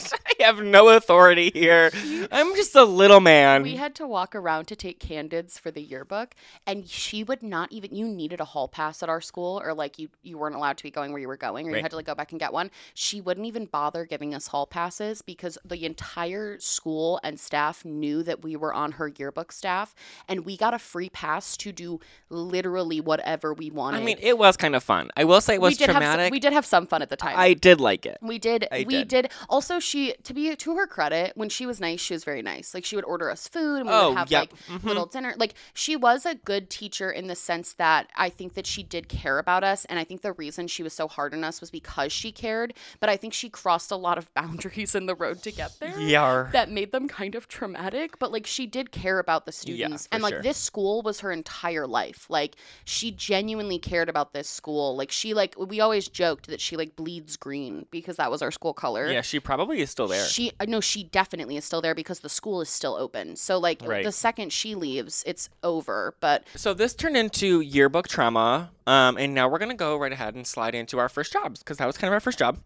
[0.41, 1.91] I have no authority here.
[2.31, 3.63] I'm just a little man.
[3.63, 6.35] we had to walk around to take candids for the yearbook,
[6.69, 7.95] and she would not even.
[7.97, 10.83] You needed a hall pass at our school, or like you you weren't allowed to
[10.83, 12.53] be going where you were going, or you had to like go back and get
[12.53, 12.71] one.
[12.93, 18.23] She wouldn't even bother giving us hall passes because the entire school and staff knew
[18.23, 19.95] that we were on her yearbook staff,
[20.29, 24.03] and we got a free pass to do literally whatever we wanted.
[24.03, 25.11] I mean, it was kind of fun.
[25.17, 26.27] I will say it we was did have traumatic.
[26.27, 27.35] some, we did have some fun at the time.
[27.39, 28.19] I did like it.
[28.21, 28.69] We did.
[28.71, 29.09] I we did.
[29.09, 29.31] did.
[29.49, 32.75] Also, she to be to her credit, when she was nice, she was very nice.
[32.75, 34.41] Like she would order us food, and we Oh, would have yep.
[34.41, 34.87] like mm-hmm.
[34.87, 35.35] little dinner.
[35.39, 39.09] Like she was a good teacher in the sense that I think that she did
[39.09, 41.71] care about us, and I think the reason she was so hard on us was
[41.71, 42.75] because she cared.
[43.01, 45.99] But I think she crossed a lot of boundaries in the road to get there.
[46.01, 46.49] Yeah.
[46.53, 50.07] That made them kind of traumatic, but like she did care about the students.
[50.07, 50.43] for and like sure.
[50.43, 52.27] this school was her entire life.
[52.29, 54.97] Like she genuinely cared about this school.
[54.97, 58.51] Like she like we always joked that she like bleeds green because that was our
[58.51, 59.11] school color.
[59.11, 60.25] Yeah, she probably is still there.
[60.27, 63.37] She uh, no, she definitely is still there because the school is still open.
[63.37, 64.05] So like Right.
[64.05, 66.15] the second she leaves, it's over.
[66.21, 70.35] But so this turned into yearbook trauma, um, and now we're gonna go right ahead
[70.35, 72.59] and slide into our first jobs because that was kind of our first job.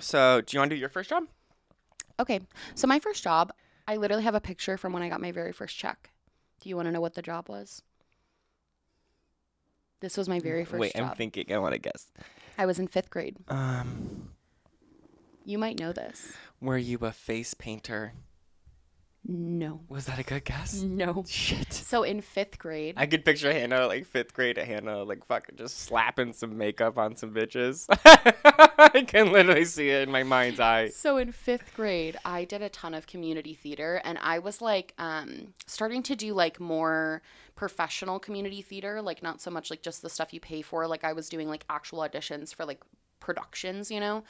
[0.00, 1.24] So, do you want to do your first job?
[2.18, 2.40] okay,
[2.74, 3.50] so my first job,
[3.88, 6.10] I literally have a picture from when I got my very first check.
[6.60, 7.82] Do you want to know what the job was?
[10.00, 11.10] This was my very first Wait, job.
[11.10, 11.52] I'm thinking.
[11.52, 12.06] I want to guess.
[12.58, 13.36] I was in fifth grade.
[13.48, 14.30] Um,
[15.44, 16.32] You might know this.
[16.60, 18.12] were you a face painter?
[19.26, 19.82] No.
[19.88, 20.80] Was that a good guess?
[20.80, 21.24] No.
[21.28, 21.72] Shit.
[21.72, 25.80] So in fifth grade, I could picture Hannah like fifth grade Hannah like fucking just
[25.80, 27.86] slapping some makeup on some bitches.
[28.78, 30.88] I can literally see it in my mind's eye.
[30.88, 34.94] So in fifth grade, I did a ton of community theater, and I was like
[34.98, 37.22] um, starting to do like more
[37.56, 40.86] professional community theater, like not so much like just the stuff you pay for.
[40.86, 42.80] Like I was doing like actual auditions for like
[43.20, 44.24] productions, you know.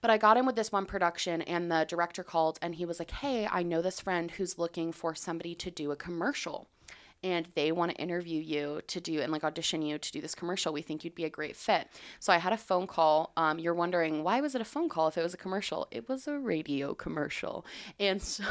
[0.00, 2.98] But I got in with this one production, and the director called, and he was
[2.98, 6.68] like, "Hey, I know this friend who's looking for somebody to do a commercial."
[7.22, 10.34] and they want to interview you to do and like audition you to do this
[10.34, 10.72] commercial.
[10.72, 11.88] We think you'd be a great fit.
[12.20, 13.32] So I had a phone call.
[13.36, 15.88] Um, you're wondering why was it a phone call if it was a commercial?
[15.90, 17.66] It was a radio commercial,
[17.98, 18.44] and so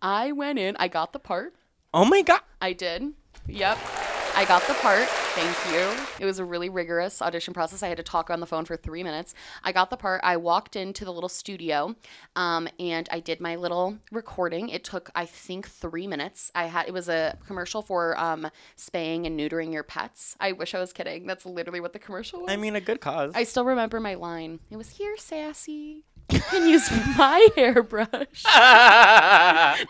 [0.00, 0.76] I went in.
[0.78, 1.54] I got the part.
[1.94, 2.40] Oh my god.
[2.60, 3.12] I did.
[3.48, 3.78] Yep.
[4.34, 5.06] I got the part.
[5.34, 6.06] Thank you.
[6.18, 7.82] It was a really rigorous audition process.
[7.82, 9.34] I had to talk on the phone for three minutes.
[9.62, 10.22] I got the part.
[10.24, 11.94] I walked into the little studio
[12.34, 14.70] um, and I did my little recording.
[14.70, 16.50] It took, I think, three minutes.
[16.54, 20.34] I had it was a commercial for um, spaying and neutering your pets.
[20.40, 21.26] I wish I was kidding.
[21.26, 22.50] That's literally what the commercial was.
[22.50, 23.32] I mean, a good cause.
[23.34, 24.60] I still remember my line.
[24.70, 26.04] It was here, sassy.
[26.30, 28.44] You can use my hairbrush.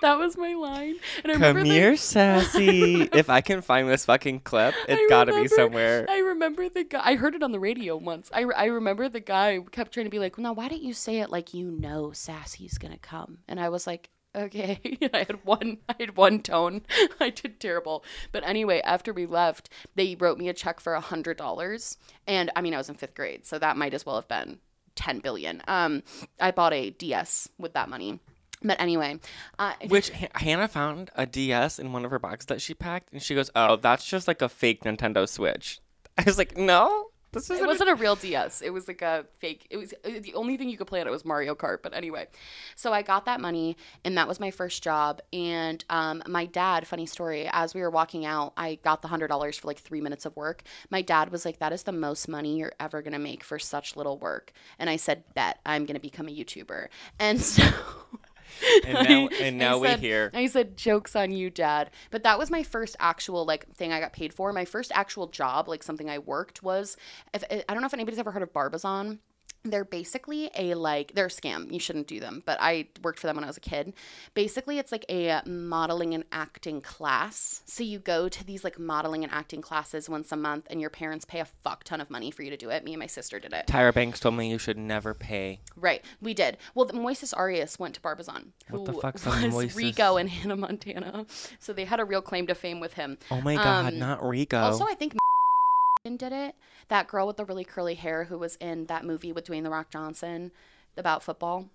[0.00, 0.96] That was my line.
[1.22, 3.02] And I Come remember the- here, sassy.
[3.12, 6.06] if I can find this fucking clip, it's got to be somewhere.
[6.08, 7.00] I remember the guy.
[7.04, 8.30] I heard it on the radio once.
[8.32, 10.92] I, I remember the guy kept trying to be like, Well "Now, why don't you
[10.94, 14.80] say it like you know Sassy's gonna come?" And I was like, "Okay."
[15.12, 15.78] I had one.
[15.88, 16.82] I had one tone.
[17.20, 18.04] I did terrible.
[18.32, 22.50] But anyway, after we left, they wrote me a check for a hundred dollars, and
[22.56, 24.58] I mean, I was in fifth grade, so that might as well have been
[24.94, 25.62] ten billion.
[25.68, 26.02] Um,
[26.40, 28.18] I bought a DS with that money.
[28.64, 29.18] But anyway,
[29.58, 33.12] uh, Which H- Hannah found a DS in one of her boxes that she packed,
[33.12, 35.80] and she goes, "Oh, that's just like a fake Nintendo Switch."
[36.18, 38.60] I was like, "No, this It isn't." wasn't a real DS.
[38.62, 39.66] It was like a fake.
[39.70, 41.78] It was uh, the only thing you could play on it was Mario Kart.
[41.82, 42.28] But anyway,
[42.76, 45.20] so I got that money, and that was my first job.
[45.32, 49.28] And um, my dad, funny story, as we were walking out, I got the hundred
[49.28, 50.62] dollars for like three minutes of work.
[50.90, 53.96] My dad was like, "That is the most money you're ever gonna make for such
[53.96, 57.62] little work." And I said, "Bet I'm gonna become a YouTuber." And so.
[58.84, 60.30] And now, and now we said- hear.
[60.34, 64.00] I said, "Jokes on you, Dad." But that was my first actual like thing I
[64.00, 64.52] got paid for.
[64.52, 66.96] My first actual job, like something I worked, was
[67.34, 69.20] if I don't know if anybody's ever heard of Barbizon.
[69.64, 71.70] They're basically a like they're a scam.
[71.72, 73.92] You shouldn't do them, but I worked for them when I was a kid.
[74.34, 77.62] Basically, it's like a modeling and acting class.
[77.64, 80.90] So you go to these like modeling and acting classes once a month, and your
[80.90, 82.82] parents pay a fuck ton of money for you to do it.
[82.84, 83.66] Me and my sister did it.
[83.68, 85.60] Tyra Banks told me you should never pay.
[85.76, 86.58] Right, we did.
[86.74, 89.76] Well, the Moises Arias went to Barbizon, who What the fuck's was Moises?
[89.76, 91.26] Rico in Hannah Montana.
[91.60, 93.16] So they had a real claim to fame with him.
[93.30, 94.58] Oh my god, Um, not Rico.
[94.58, 95.14] Also, I think
[96.04, 96.56] did it.
[96.88, 99.70] That girl with the really curly hair who was in that movie with Dwayne the
[99.70, 100.50] Rock Johnson
[100.96, 101.68] about football.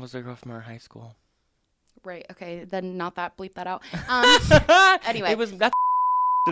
[0.00, 1.14] was a girl from our high school.
[2.04, 2.26] Right.
[2.32, 2.64] Okay.
[2.64, 3.36] Then not that.
[3.36, 3.82] Bleep that out.
[4.08, 5.30] Um, Anyway.
[5.30, 5.52] it was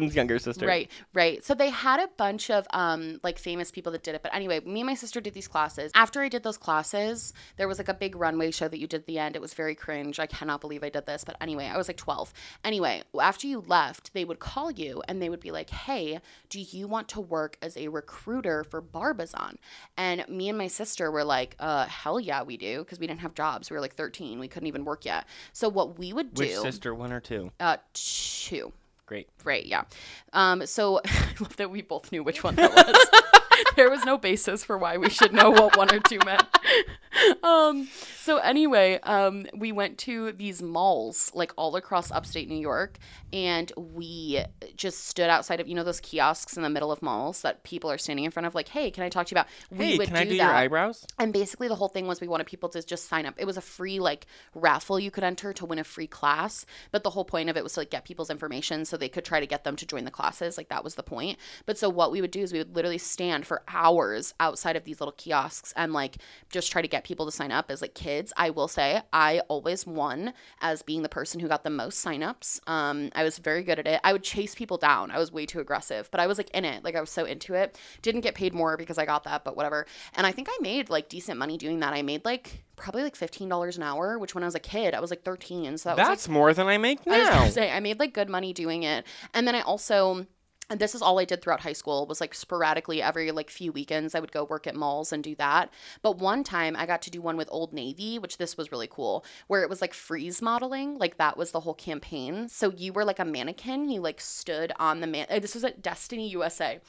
[0.02, 0.66] that's younger sister.
[0.66, 1.44] Right, right.
[1.44, 4.22] So they had a bunch of um like famous people that did it.
[4.22, 5.92] But anyway, me and my sister did these classes.
[5.94, 9.00] After I did those classes, there was like a big runway show that you did
[9.00, 9.36] at the end.
[9.36, 10.18] It was very cringe.
[10.18, 11.24] I cannot believe I did this.
[11.24, 12.32] But anyway, I was like 12.
[12.64, 16.60] Anyway, after you left, they would call you and they would be like, Hey, do
[16.60, 19.58] you want to work as a recruiter for Barbizon?
[19.96, 23.20] And me and my sister were like, uh, hell yeah, we do, because we didn't
[23.20, 23.70] have jobs.
[23.70, 24.38] We were like 13.
[24.38, 25.26] We couldn't even work yet.
[25.52, 27.50] So what we would do Which sister, one or two?
[27.60, 28.72] uh two.
[29.06, 29.28] Great.
[29.44, 29.84] Right, yeah.
[30.32, 33.62] Um, so I love that we both knew which one that was.
[33.76, 36.44] there was no basis for why we should know what one or two meant.
[37.42, 42.98] um, so anyway, um, we went to these malls like all across upstate New York,
[43.32, 44.42] and we
[44.76, 47.90] just stood outside of you know those kiosks in the middle of malls that people
[47.90, 49.48] are standing in front of, like, hey, can I talk to you about?
[49.70, 50.42] We Hey, would can I do that.
[50.42, 51.06] your eyebrows?
[51.18, 53.34] And basically, the whole thing was we wanted people to just sign up.
[53.38, 57.02] It was a free like raffle you could enter to win a free class, but
[57.04, 59.40] the whole point of it was to like get people's information so they could try
[59.40, 60.56] to get them to join the classes.
[60.58, 61.38] Like that was the point.
[61.66, 64.84] But so what we would do is we would literally stand for hours outside of
[64.84, 66.16] these little kiosks and like
[66.50, 68.32] just try to get people to sign up as like kids.
[68.36, 72.60] I will say I always won as being the person who got the most signups.
[72.68, 74.00] Um, I was very good at it.
[74.04, 75.10] I would chase people down.
[75.10, 76.84] I was way too aggressive, but I was like in it.
[76.84, 77.78] Like I was so into it.
[78.02, 79.86] Didn't get paid more because I got that, but whatever.
[80.14, 81.92] And I think I made like decent money doing that.
[81.92, 84.94] I made like probably like fifteen dollars an hour, which when I was a kid,
[84.94, 85.78] I was like thirteen.
[85.78, 87.38] So that was like That's more than I make I was now.
[87.38, 89.04] gonna say I made like good money doing it,
[89.34, 90.26] and then I also.
[90.68, 93.70] And this is all I did throughout high school was like sporadically every like few
[93.70, 95.72] weekends I would go work at malls and do that.
[96.02, 98.88] But one time I got to do one with Old Navy, which this was really
[98.88, 102.48] cool, where it was like freeze modeling, like that was the whole campaign.
[102.48, 105.26] So you were like a mannequin, you like stood on the man.
[105.30, 106.80] uh, This was at Destiny USA,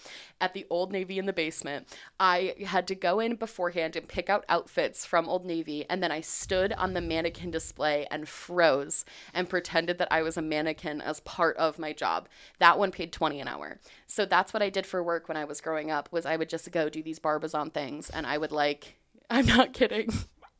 [0.42, 1.88] at the Old Navy in the basement.
[2.20, 6.12] I had to go in beforehand and pick out outfits from Old Navy, and then
[6.12, 9.06] I stood on the mannequin display and froze
[9.36, 12.28] and pretended that I was a mannequin as part of my job.
[12.58, 13.67] That one paid 20 an hour.
[14.08, 16.50] So that's what I did for work when I was growing up was I would
[16.50, 18.98] just go do these Barbizon things and I would like
[19.30, 20.10] I'm not kidding.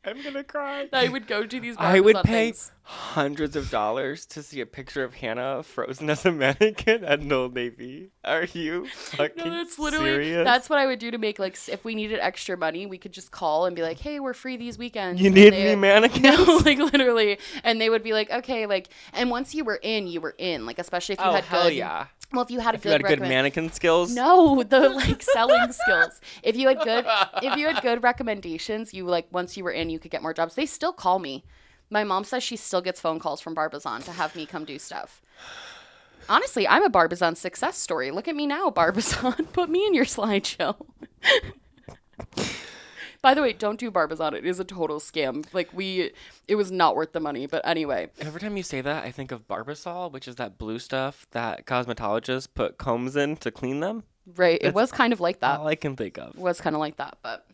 [0.04, 0.88] I'm gonna cry.
[0.92, 2.72] I would go do these Barbizon I would pay things.
[2.82, 7.32] hundreds of dollars to see a picture of Hannah frozen as a mannequin at an
[7.32, 8.10] Old Navy.
[8.24, 10.44] Are you fucking No, that's literally serious?
[10.44, 13.12] that's what I would do to make like if we needed extra money, we could
[13.12, 15.76] just call and be like, "Hey, we're free these weekends." you And need they any
[15.76, 16.22] mannequins?
[16.22, 20.06] No, like literally, and they would be like, "Okay," like, and once you were in,
[20.06, 20.66] you were in.
[20.66, 22.06] Like, especially if you oh had hell good, yeah!
[22.32, 24.90] Well, if you had a If good, you had good recommend- mannequin skills, No, the
[24.90, 26.20] like selling skills.
[26.42, 27.06] If you had good,
[27.42, 30.34] if you had good recommendations, you like once you were in, you could get more
[30.34, 30.54] jobs.
[30.54, 31.44] They still call me.
[31.90, 34.78] My mom says she still gets phone calls from Barbizon to have me come do
[34.78, 35.22] stuff.
[36.28, 38.10] Honestly, I'm a Barbizon success story.
[38.10, 39.32] Look at me now, Barbizon.
[39.54, 40.76] Put me in your slideshow.
[43.20, 44.34] By the way, don't do Barbizon.
[44.34, 45.44] It is a total scam.
[45.52, 46.12] Like we,
[46.46, 47.46] it was not worth the money.
[47.46, 50.78] But anyway, Every time you say that, I think of Barbasol, which is that blue
[50.78, 54.04] stuff that cosmetologists put combs in to clean them.
[54.36, 55.58] right, it was kind of like that.
[55.58, 56.30] All I can think of.
[56.36, 57.44] It was kind of like that, but.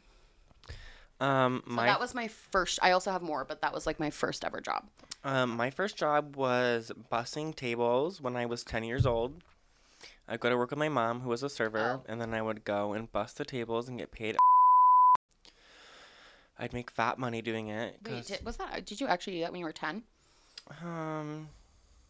[1.20, 2.78] Um, So my that was my first.
[2.82, 4.84] I also have more, but that was like my first ever job.
[5.22, 9.42] um, my first job was bussing tables when I was ten years old.
[10.28, 12.04] I'd go to work with my mom, who was a server, Oh.
[12.10, 14.36] and then I would go and bust the tables and get paid.
[16.58, 17.96] I'd make fat money doing it.
[18.08, 18.84] Wait, did, was that?
[18.86, 20.02] Did you actually do that when you were ten?
[20.82, 21.48] um,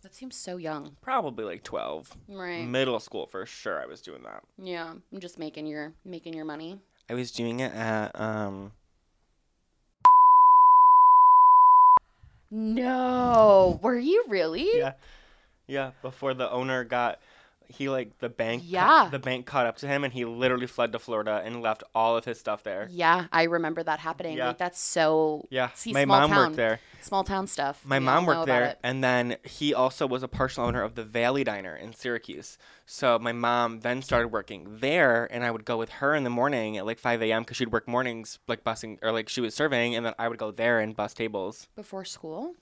[0.03, 0.97] That seems so young.
[1.01, 2.15] probably like twelve.
[2.29, 2.65] Right.
[2.67, 3.81] Middle school for sure.
[3.83, 4.43] I was doing that.
[4.59, 6.79] Yeah, I'm just making your making your money.
[7.09, 8.73] I was doing it at um.
[12.51, 14.69] No, were you really?
[14.79, 14.93] Yeah.
[15.67, 17.19] Yeah, before the owner got
[17.75, 19.09] he like the bank Yeah.
[19.11, 22.17] the bank caught up to him and he literally fled to Florida and left all
[22.17, 22.89] of his stuff there.
[22.91, 24.37] Yeah, I remember that happening.
[24.39, 24.49] Yeah.
[24.49, 25.71] Like that's so Yeah.
[25.75, 26.39] See, my mom town.
[26.39, 26.81] worked there.
[27.03, 27.83] small town stuff.
[27.85, 31.05] My We mom worked there and then he also was a partial owner of the
[31.05, 32.57] Valley Diner in Syracuse.
[32.87, 36.31] So my mom then started working there and I would go with her in the
[36.31, 37.43] morning at like 5 a.m.
[37.43, 40.39] because she'd work mornings like busing or like she was serving and then I would
[40.39, 41.69] go there and bus tables.
[41.77, 42.55] before school.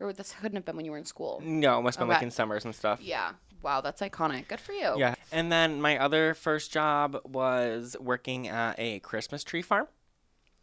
[0.00, 1.40] Or this couldn't have been when you were in school.
[1.44, 3.00] No, it must have been like in summers and stuff.
[3.00, 3.32] Yeah.
[3.64, 4.46] Wow, that's iconic.
[4.48, 4.94] Good for you.
[4.98, 5.14] Yeah.
[5.32, 9.88] And then my other first job was working at a Christmas tree farm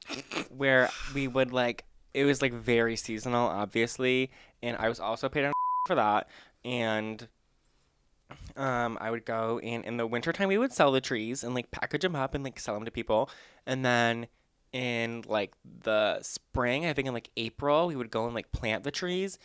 [0.56, 4.32] where we would like it was like very seasonal obviously
[4.62, 5.54] and I was also paid on
[5.88, 6.28] for that
[6.66, 7.28] and
[8.58, 11.72] um I would go and in the wintertime we would sell the trees and like
[11.72, 13.30] package them up and like sell them to people
[13.66, 14.28] and then
[14.74, 18.84] in like the spring I think in like April we would go and like plant
[18.84, 19.38] the trees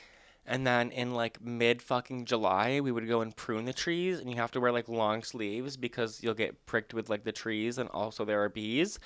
[0.47, 4.31] and then in like mid fucking July, we would go and prune the trees, and
[4.31, 7.79] you have to wear like long sleeves because you'll get pricked with like the trees,
[7.79, 8.99] and also there are bees.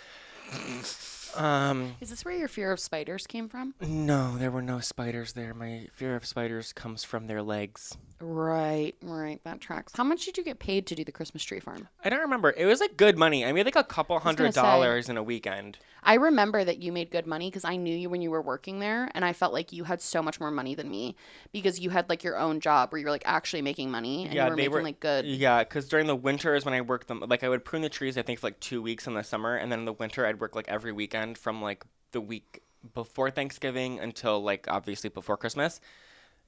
[1.36, 3.74] Um, Is this where your fear of spiders came from?
[3.80, 5.54] no, there were no spiders there.
[5.54, 7.96] My fear of spiders comes from their legs.
[8.22, 9.40] Right, right.
[9.44, 9.92] That tracks.
[9.96, 11.88] How much did you get paid to do the Christmas tree farm?
[12.04, 12.52] I don't remember.
[12.54, 13.46] It was like good money.
[13.46, 14.60] I made like a couple hundred say.
[14.60, 15.78] dollars in a weekend.
[16.02, 18.78] I remember that you made good money because I knew you when you were working
[18.78, 21.14] there, and I felt like you had so much more money than me
[21.52, 24.34] because you had like your own job where you were like actually making money and
[24.34, 25.24] Yeah, you were they making were- like good.
[25.24, 27.22] Yeah, because during the winter is when I worked them.
[27.26, 28.18] Like I would prune the trees.
[28.18, 30.40] I think for like two weeks in the summer, and then in the winter I'd
[30.40, 32.62] work like every weekend from like the week
[32.94, 35.80] before Thanksgiving until like obviously before Christmas.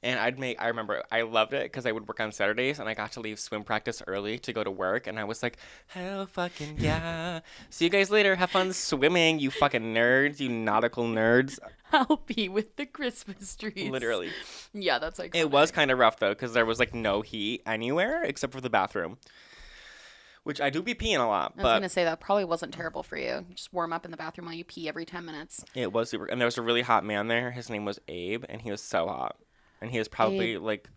[0.05, 0.61] And I'd make.
[0.61, 3.21] I remember I loved it because I would work on Saturdays, and I got to
[3.21, 7.39] leave swim practice early to go to work, and I was like, hell fucking yeah!
[7.71, 8.35] See you guys later.
[8.35, 11.61] Have fun swimming, you fucking nerds, you nautical nerds.
[11.93, 13.91] I'll be with the Christmas trees.
[13.93, 14.31] Literally.
[14.73, 17.63] Yeah, that's like It was kind of rough though, because there was like no heat
[17.65, 19.19] anywhere except for the bathroom,
[20.45, 23.03] which I do be peeing a lot, I was gonna say that probably wasn't terrible
[23.03, 23.45] for you.
[23.55, 25.65] Just warm up in the bathroom while you pee every ten minutes.
[25.75, 26.27] it was super.
[26.27, 27.51] And there was a really hot man there.
[27.51, 29.37] His name was Abe, and he was so hot,
[29.81, 30.89] and he was probably like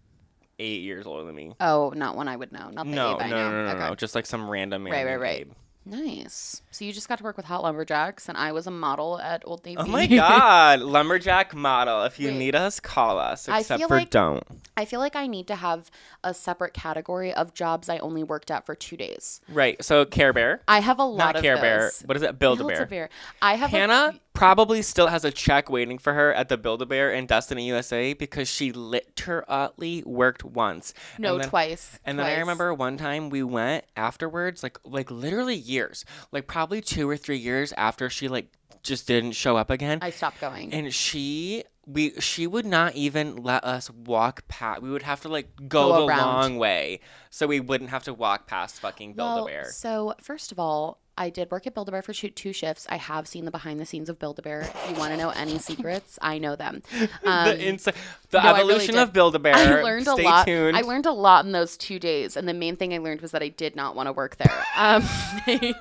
[0.57, 1.51] eight years older than me.
[1.59, 2.69] Oh, not one I would know.
[2.69, 3.51] Not the No, Abe I no, no, know.
[3.51, 3.89] no, no, okay.
[3.89, 4.93] no, just like some random man.
[4.93, 5.39] Right, right, right.
[5.41, 5.51] Abe.
[5.85, 6.61] Nice.
[6.71, 9.43] So you just got to work with Hot Lumberjacks, and I was a model at
[9.45, 9.77] Old Navy.
[9.79, 12.03] Oh my god, lumberjack model!
[12.03, 12.37] If you Wait.
[12.37, 13.47] need us, call us.
[13.47, 14.43] I Except feel for like- don't.
[14.77, 15.89] I feel like I need to have
[16.23, 19.39] a separate category of jobs I only worked at for two days.
[19.47, 19.81] Right.
[19.83, 21.79] So Care Bear, I have a lot not of Care Bear.
[21.81, 22.01] those.
[22.01, 22.37] What is it?
[22.39, 23.09] Build a Bear.
[23.41, 26.81] I have Hannah few- probably still has a check waiting for her at the Build
[26.81, 30.93] a Bear in Destiny, USA, because she literally worked once.
[31.17, 31.99] no and then, twice.
[32.05, 36.81] And then I remember one time we went afterwards, like like literally years, like probably
[36.81, 38.47] two or three years after she like
[38.83, 39.99] just didn't show up again.
[40.01, 40.71] I stopped going.
[40.73, 44.81] and she we she would not even let us walk past.
[44.81, 46.21] We would have to like go, Go the around.
[46.21, 49.71] long way, so we wouldn't have to walk past fucking Build-A-Bear.
[49.71, 52.85] so first of all, I did work at Build a Bear for shoot two shifts.
[52.89, 54.61] I have seen the behind the scenes of Build a Bear.
[54.61, 56.83] If you want to know any secrets, I know them.
[57.25, 57.95] Um, the inside,
[58.29, 59.55] the no, I really evolution of Build a Bear.
[59.79, 60.45] I learned Stay a lot.
[60.45, 60.77] tuned.
[60.77, 63.31] I learned a lot in those two days, and the main thing I learned was
[63.31, 64.63] that I did not want to work there.
[64.75, 65.03] Um,
[65.45, 65.73] they,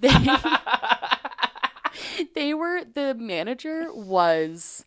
[0.00, 0.10] they,
[2.34, 4.84] they were the manager was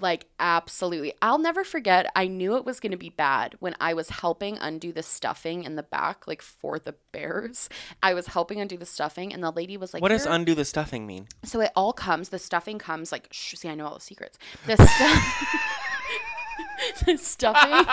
[0.00, 1.14] like absolutely.
[1.22, 4.58] I'll never forget i knew it was going to be bad when i was helping
[4.58, 7.68] undo the stuffing in the back like for the bears.
[8.02, 10.64] I was helping undo the stuffing and the lady was like what does undo the
[10.64, 11.28] stuffing mean?
[11.44, 14.38] so it all comes the stuffing comes like shh, see i know all the secrets.
[14.66, 15.44] The stuff
[17.06, 17.86] the stuffing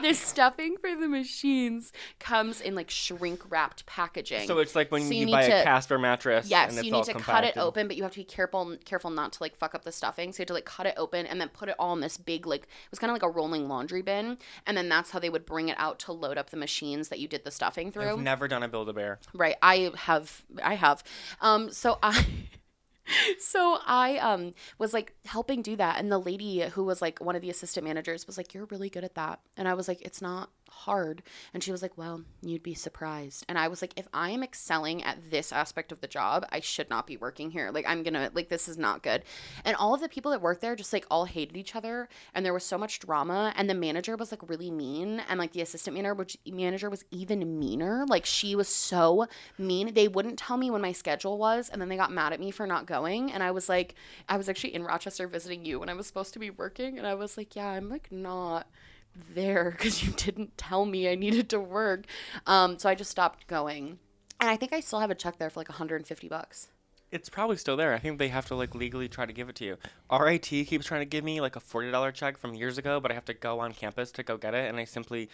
[0.02, 5.02] the stuffing for the machines comes in like shrink wrapped packaging So it's like when
[5.02, 6.48] So you you, buy a Casper mattress.
[6.48, 8.76] Yes, and it's you need to cut it open, but you have to be careful
[8.84, 10.32] careful not to like fuck up the stuffing.
[10.32, 12.16] So you have to like cut it open and then put it all in this
[12.16, 15.18] big like it was kind of like a rolling laundry bin, and then that's how
[15.18, 17.90] they would bring it out to load up the machines that you did the stuffing
[17.92, 18.10] through.
[18.10, 19.18] I've never done a Build a Bear.
[19.34, 19.56] Right.
[19.62, 21.02] I have I have.
[21.40, 22.26] Um so I
[23.38, 27.36] so I um was like helping do that and the lady who was like one
[27.36, 29.40] of the assistant managers was like you're really good at that.
[29.56, 31.22] And I was like it's not hard.
[31.52, 34.42] And she was like, "Well, you'd be surprised." And I was like, "If I am
[34.42, 37.70] excelling at this aspect of the job, I should not be working here.
[37.70, 39.24] Like I'm to like this is not good."
[39.64, 42.44] And all of the people that worked there just like all hated each other and
[42.44, 45.60] there was so much drama and the manager was like really mean and like the
[45.60, 48.04] assistant manager which manager was even meaner.
[48.08, 49.26] Like she was so
[49.58, 49.94] mean.
[49.94, 52.50] They wouldn't tell me when my schedule was and then they got mad at me
[52.50, 53.94] for not going and I was like
[54.28, 57.06] I was actually in Rochester visiting you when I was supposed to be working and
[57.06, 58.66] I was like, "Yeah, I'm like not
[59.34, 62.06] there because you didn't tell me I needed to work."
[62.46, 63.98] Um so I just stopped going.
[64.40, 66.68] And I think I still have a check there for like 150 bucks.
[67.10, 67.94] It's probably still there.
[67.94, 69.76] I think they have to like legally try to give it to you.
[70.10, 73.10] RIT keeps trying to give me like a forty dollar check from years ago, but
[73.10, 75.30] I have to go on campus to go get it, and I simply,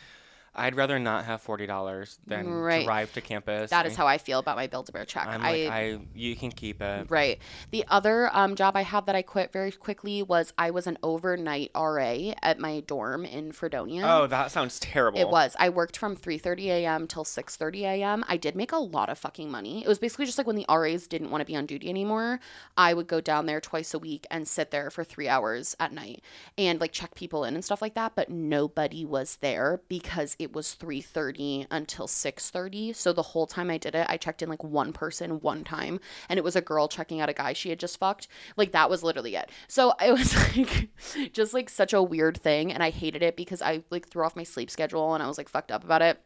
[0.55, 2.85] I'd rather not have forty dollars than Right.
[2.85, 3.71] drive to campus.
[3.71, 5.27] That is how I feel about my Build a Bear check.
[5.27, 7.11] I'm like I, you can keep it.
[7.11, 7.39] Right.
[7.71, 10.99] The other um, job I had that I quit very quickly was I was an
[11.03, 14.05] overnight RA at my dorm in Fredonia.
[14.07, 15.19] Oh, that sounds terrible.
[15.19, 15.57] It was.
[15.59, 17.07] I worked from 3:30 a.m.
[17.07, 18.25] till 6:30 a.m.
[18.29, 19.83] I did make a lot of fucking money.
[19.83, 22.41] It was basically just like when the RAs didn't want to be on duty anymore,
[22.77, 25.93] I would go down there twice a week and sit there for 3 hours at
[25.93, 26.23] night
[26.59, 30.53] and like check people in and stuff like that, but nobody was there because it
[30.53, 32.95] was 3:30 until 6:30.
[32.95, 36.01] So the whole time I did it, I checked in like one person one time
[36.29, 38.29] and it was a girl checking out a guy she had just fucked.
[38.57, 39.51] Like that was literally it.
[39.69, 40.91] So it was like
[41.33, 44.37] just like such a weird thing and I hated it because I like threw off
[44.37, 46.21] my sleep schedule and I was like fucked up about it.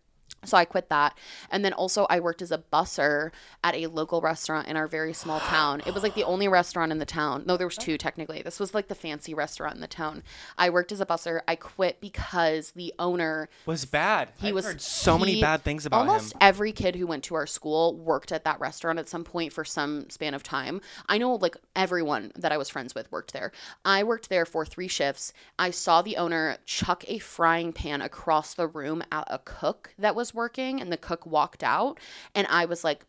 [0.44, 1.18] So I quit that.
[1.50, 3.32] And then also I worked as a busser
[3.64, 5.82] at a local restaurant in our very small town.
[5.84, 7.42] It was like the only restaurant in the town.
[7.46, 8.42] No, there was two technically.
[8.42, 10.22] This was like the fancy restaurant in the town.
[10.56, 11.40] I worked as a busser.
[11.48, 14.28] I quit because the owner Was bad.
[14.38, 16.08] he I've was heard so many bad things about him.
[16.10, 16.38] almost him.
[16.40, 19.64] every kid who went to our school worked at that restaurant at some point for
[19.64, 23.52] some span of time i know like everyone that i was friends with worked there
[23.84, 28.54] i worked there for three shifts i saw the owner chuck a frying pan across
[28.54, 31.98] the room at a cook that was working and the cook walked out
[32.34, 33.04] and i was like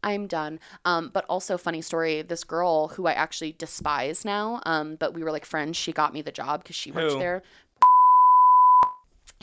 [0.00, 0.60] I'm done.
[0.84, 2.22] Um, but also, funny story.
[2.22, 5.76] This girl who I actually despise now, um, but we were like friends.
[5.76, 7.18] She got me the job because she worked Who?
[7.18, 7.42] there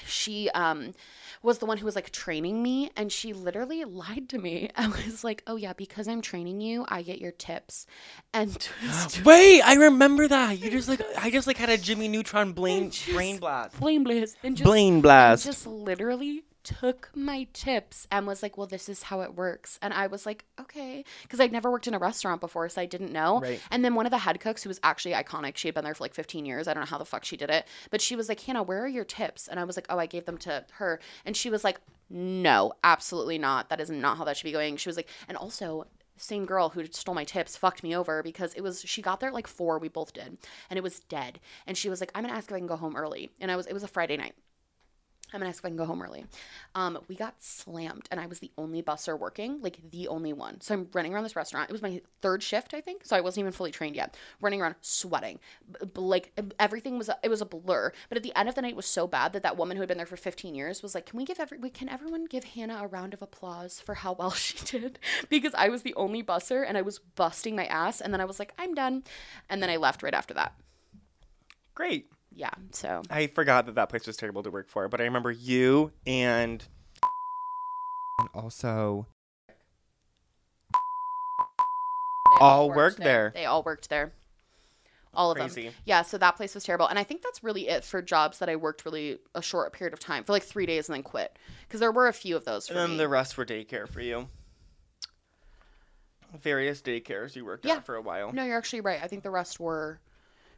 [0.05, 0.93] she um
[1.41, 4.93] was the one who was like training me and she literally lied to me and
[4.93, 7.85] was like oh yeah because i'm training you i get your tips
[8.33, 8.67] and
[9.25, 10.59] Wait, I remember that.
[10.59, 13.75] You just like I just like had a Jimmy Neutron brain brain blast.
[13.75, 15.45] flame blaze and just, Brain and blast.
[15.45, 19.79] just literally took my tips and was like well this is how it works.
[19.81, 21.05] And i was like okay.
[21.21, 23.39] Because i'd never worked in a restaurant before so i didn't know.
[23.39, 23.61] Right.
[23.71, 25.95] and then one of the head cooks who was actually iconic she had been there
[25.95, 26.67] for like 15 years.
[26.67, 27.65] I don't know how the fuck she did it.
[27.91, 29.47] But she was like hannah where are your tips?
[29.47, 30.99] And i was like oh i gave them to her.
[31.23, 33.69] And she was like no absolutely not.
[33.69, 34.77] That is not how that should be going.
[34.77, 35.87] She was like and also
[36.17, 39.29] same girl who stole my tips fucked me over because it was she got there
[39.29, 39.79] at like four.
[39.79, 40.37] We both did.
[40.69, 41.39] And it was dead.
[41.67, 43.31] And she was like i'm gonna ask if i can go home early.
[43.39, 44.33] And i was it was a friday night
[45.35, 46.25] I'm gonna ask if I can go home early.
[46.73, 50.61] Um, we got slammed, and I was the only busser working, like the only one.
[50.61, 51.69] So I'm running around this restaurant.
[51.69, 53.05] It was my third shift, I think.
[53.05, 54.15] So I wasn't even fully trained yet.
[54.39, 55.39] Running around, sweating,
[55.71, 57.09] B- b- like everything was.
[57.09, 57.91] A, it was a blur.
[58.09, 59.81] But at the end of the night, it was so bad that that woman who
[59.81, 61.57] had been there for 15 years was like, "Can we give every?
[61.57, 65.53] we- Can everyone give Hannah a round of applause for how well she did?" because
[65.55, 67.99] I was the only busser, and I was busting my ass.
[68.01, 69.03] And then I was like, "I'm done,"
[69.49, 70.53] and then I left right after that.
[71.73, 72.09] Great.
[72.35, 72.49] Yeah.
[72.71, 75.91] So I forgot that that place was terrible to work for, but I remember you
[76.05, 76.63] and
[78.19, 79.07] and also
[80.71, 83.31] They All worked there.
[83.33, 84.11] They all worked there.
[85.13, 85.65] All of Crazy.
[85.65, 85.73] them.
[85.85, 86.87] Yeah, so that place was terrible.
[86.87, 89.93] And I think that's really it for jobs that I worked really a short period
[89.93, 91.37] of time, for like three days and then quit.
[91.65, 92.97] Because there were a few of those for and then me.
[92.97, 94.27] the rest were daycare for you.
[96.41, 97.75] Various daycares you worked Yeah.
[97.75, 98.33] at for a while.
[98.33, 98.99] No, you're actually right.
[99.01, 100.01] I think the rest were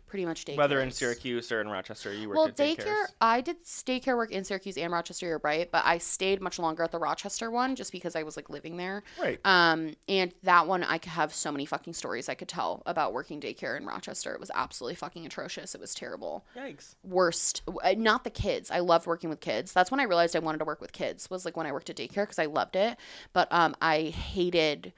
[0.08, 0.58] pretty much daycare.
[0.58, 3.06] Whether in Syracuse or in Rochester, you worked Well, at daycare, daycares.
[3.22, 6.84] I did daycare work in Syracuse and Rochester, you're right, but I stayed much longer
[6.84, 9.04] at the Rochester one just because I was like living there.
[9.22, 9.40] Right.
[9.46, 13.14] Um, and that one I could have so many fucking stories I could tell about
[13.14, 14.34] working daycare in Rochester.
[14.34, 15.76] It was absolutely fucking atrocious.
[15.76, 16.46] It was terrible.
[16.56, 16.96] Yikes.
[17.04, 20.40] worst uh, not the kids i loved working with kids that's when i realized i
[20.40, 22.76] wanted to work with kids was like when i worked at daycare because i loved
[22.76, 22.98] it
[23.34, 24.94] but um i hated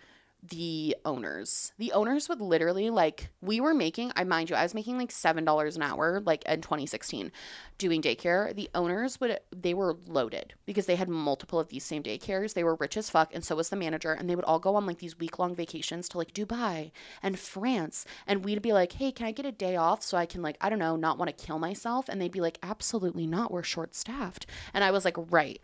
[0.47, 1.73] the owners.
[1.77, 5.11] The owners would literally like we were making i mind you i was making like
[5.11, 7.31] seven dollars an hour like in 2016
[7.77, 8.55] doing daycare.
[8.55, 12.53] The owners would they were loaded because they had multiple of these same daycares.
[12.53, 14.75] They were rich as fuck and so was the manager and they would all go
[14.75, 18.93] on like these week long vacations to like dubai and france and we'd be like
[18.93, 21.17] hey can i get a day off so i can like i don't know not
[21.17, 22.07] want to kill myself?
[22.07, 25.59] And they'd be like absolutely not we're short staffed and i was like right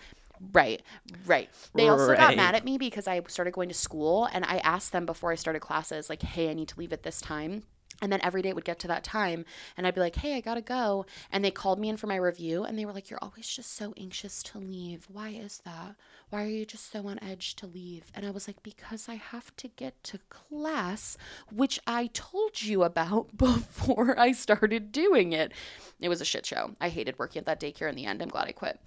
[0.51, 0.81] Right,
[1.25, 1.49] right.
[1.73, 4.91] They also got mad at me because I started going to school and I asked
[4.91, 7.63] them before I started classes, like, hey, I need to leave at this time.
[8.01, 9.45] And then every day it would get to that time
[9.77, 11.05] and I'd be like, hey, I gotta go.
[11.31, 13.73] And they called me in for my review and they were like, you're always just
[13.73, 15.07] so anxious to leave.
[15.09, 15.95] Why is that?
[16.29, 18.11] Why are you just so on edge to leave?
[18.13, 21.17] And I was like, because I have to get to class,
[21.51, 25.53] which I told you about before I started doing it.
[26.01, 26.75] It was a shit show.
[26.81, 28.21] I hated working at that daycare in the end.
[28.21, 28.79] I'm glad I quit.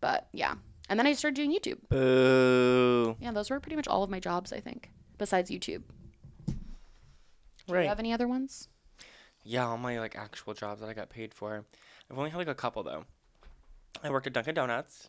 [0.00, 0.54] But yeah.
[0.88, 1.78] And then I started doing YouTube.
[1.88, 3.16] Boo.
[3.20, 5.82] Yeah, those were pretty much all of my jobs, I think, besides YouTube.
[6.46, 6.54] Do
[7.74, 7.82] Right.
[7.84, 8.68] you have any other ones?
[9.42, 11.64] Yeah, all my like actual jobs that I got paid for.
[12.10, 13.04] I've only had like a couple though.
[14.02, 15.08] I worked at Dunkin' Donuts.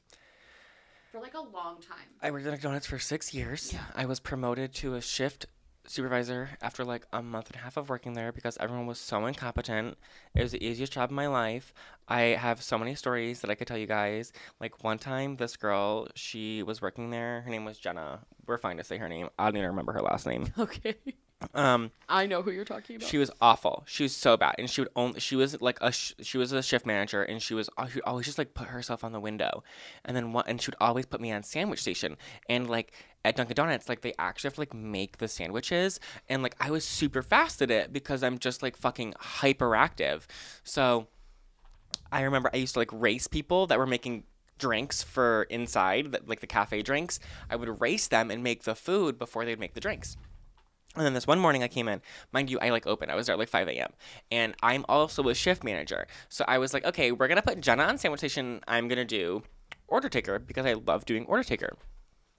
[1.11, 2.07] For like a long time.
[2.21, 3.73] I worked at Dunkin' Donuts for six years.
[3.73, 3.83] Yeah.
[3.95, 5.45] I was promoted to a shift
[5.87, 9.25] supervisor after like a month and a half of working there because everyone was so
[9.25, 9.97] incompetent.
[10.33, 11.73] It was the easiest job of my life.
[12.07, 14.31] I have so many stories that I could tell you guys.
[14.59, 17.41] Like one time, this girl, she was working there.
[17.41, 18.19] Her name was Jenna.
[18.47, 19.29] We're fine to say her name.
[19.39, 20.47] I don't even remember her last name.
[20.57, 20.95] Okay.
[21.53, 23.07] Um, I know who you're talking about.
[23.09, 23.83] she was awful.
[23.85, 25.19] She was so bad, and she would only.
[25.19, 25.91] She was like a.
[25.91, 27.69] Sh- she was a shift manager, and she was.
[27.91, 29.61] She always just like put herself on the window,
[30.05, 30.45] and then one.
[30.47, 32.15] And she would always put me on sandwich station,
[32.47, 32.93] and like
[33.25, 35.99] at Dunkin' Donuts, like they actually have to like make the sandwiches,
[36.29, 40.21] and like I was super fast at it because I'm just like fucking hyperactive.
[40.63, 41.07] So,
[42.11, 44.23] I remember I used to like race people that were making
[44.59, 47.19] drinks for inside, like the cafe drinks.
[47.49, 50.15] I would race them and make the food before they'd make the drinks.
[50.95, 52.01] And then this one morning I came in,
[52.31, 53.11] mind you, I like opened.
[53.11, 53.91] I was there like 5 a.m.
[54.31, 56.07] And I'm also a shift manager.
[56.29, 58.61] So I was like, okay, we're gonna put Jenna on sandwich station.
[58.67, 59.43] I'm gonna do
[59.87, 61.75] order taker because I love doing order taker.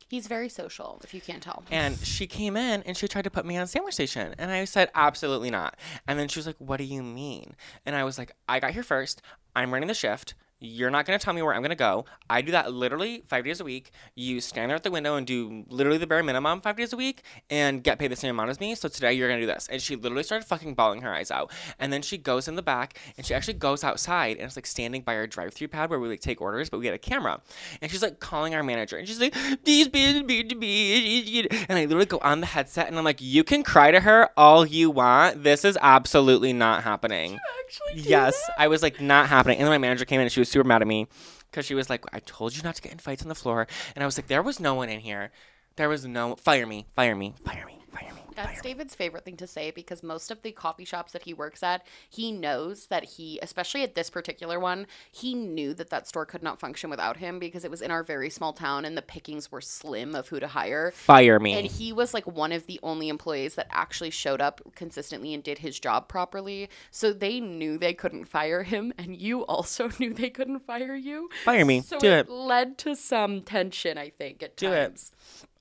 [0.08, 1.64] He's very social, if you can't tell.
[1.70, 4.34] And she came in and she tried to put me on sandwich station.
[4.38, 5.76] And I said, absolutely not.
[6.06, 7.56] And then she was like, what do you mean?
[7.84, 9.20] And I was like, I got here first.
[9.56, 10.34] I'm running the shift.
[10.58, 12.06] You're not going to tell me where I'm going to go.
[12.30, 13.90] I do that literally five days a week.
[14.14, 16.96] You stand there at the window and do literally the bare minimum five days a
[16.96, 18.74] week and get paid the same amount as me.
[18.74, 19.68] So today you're going to do this.
[19.70, 21.52] And she literally started fucking bawling her eyes out.
[21.78, 24.66] And then she goes in the back and she actually goes outside and it's like
[24.66, 26.98] standing by our drive through pad where we like take orders, but we get a
[26.98, 27.42] camera.
[27.82, 29.34] And she's like calling our manager and she's like,
[29.64, 31.46] these bitches be to be.
[31.68, 34.30] And I literally go on the headset and I'm like, you can cry to her
[34.38, 35.42] all you want.
[35.42, 37.38] This is absolutely not happening.
[37.66, 39.58] Actually, Yes, I was like not happening.
[39.58, 41.08] And then my manager came in and she was super mad at me
[41.50, 43.66] because she was like, "I told you not to get in fights on the floor."
[43.94, 45.30] And I was like, "There was no one in here.
[45.76, 49.36] There was no fire me, fire me, fire me, fire me." That's David's favorite thing
[49.38, 53.04] to say because most of the coffee shops that he works at, he knows that
[53.04, 57.16] he, especially at this particular one, he knew that that store could not function without
[57.16, 60.28] him because it was in our very small town and the pickings were slim of
[60.28, 60.90] who to hire.
[60.92, 61.54] Fire me.
[61.54, 65.42] And he was like one of the only employees that actually showed up consistently and
[65.42, 66.68] did his job properly.
[66.90, 71.30] So they knew they couldn't fire him, and you also knew they couldn't fire you.
[71.44, 71.80] Fire me.
[71.80, 72.30] So Do it, it.
[72.30, 74.88] led to some tension, I think, at Do it.
[74.88, 75.12] times.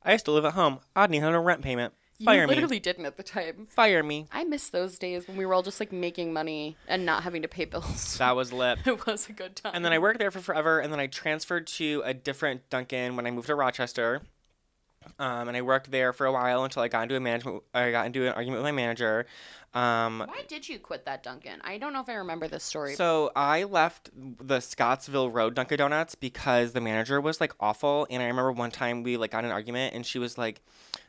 [0.04, 0.80] I used to live at home.
[0.96, 1.94] I'd need a rent payment.
[2.24, 2.56] Fire you me.
[2.56, 3.68] literally didn't at the time.
[3.70, 4.28] Fire me.
[4.32, 7.42] I miss those days when we were all just like making money and not having
[7.42, 8.18] to pay bills.
[8.26, 8.80] That was lit.
[8.86, 9.74] it was a good time.
[9.76, 13.16] And then I worked there for forever, and then I transferred to a different Dunkin'
[13.16, 14.22] when I moved to Rochester.
[15.20, 17.64] Um, and I worked there for a while until I got into a management.
[17.74, 19.28] I got into an argument with my manager.
[19.74, 21.60] Um, Why did you quit that Dunkin'?
[21.64, 22.96] I don't know if I remember this story.
[22.96, 28.08] So I left the Scottsville Road Dunkin' Donuts because the manager was like awful.
[28.10, 30.62] And I remember one time we like got in an argument, and she was like,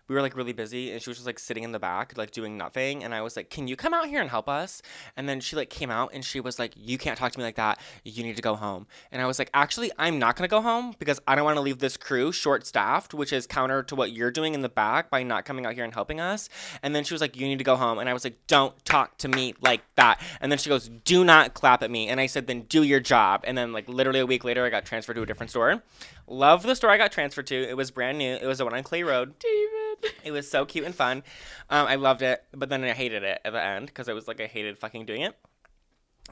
[0.08, 2.30] we were like really busy, and she was just like sitting in the back, like
[2.30, 3.02] doing nothing.
[3.04, 4.82] And I was like, "Can you come out here and help us?"
[5.16, 7.44] And then she like came out, and she was like, "You can't talk to me
[7.44, 7.80] like that.
[8.04, 10.94] You need to go home." And I was like, "Actually, I'm not gonna go home
[10.98, 14.30] because I don't want to leave this crew short-staffed, which is counter to what you're
[14.30, 16.48] doing in the back by not coming out here and helping us."
[16.82, 18.84] And then she was like, "You need to go home," and I was like, "Don't
[18.84, 22.20] talk to me like that." And then she goes, "Do not clap at me." And
[22.20, 24.84] I said, "Then do your job." And then like literally a week later, I got
[24.84, 25.82] transferred to a different store.
[26.28, 27.68] Love the store I got transferred to.
[27.68, 28.34] It was brand new.
[28.34, 29.34] It was the one on Clay Road.
[29.38, 30.14] David.
[30.24, 31.22] It was so cute and fun.
[31.70, 34.26] Um, I loved it, but then I hated it at the end because I was
[34.26, 35.36] like, I hated fucking doing it.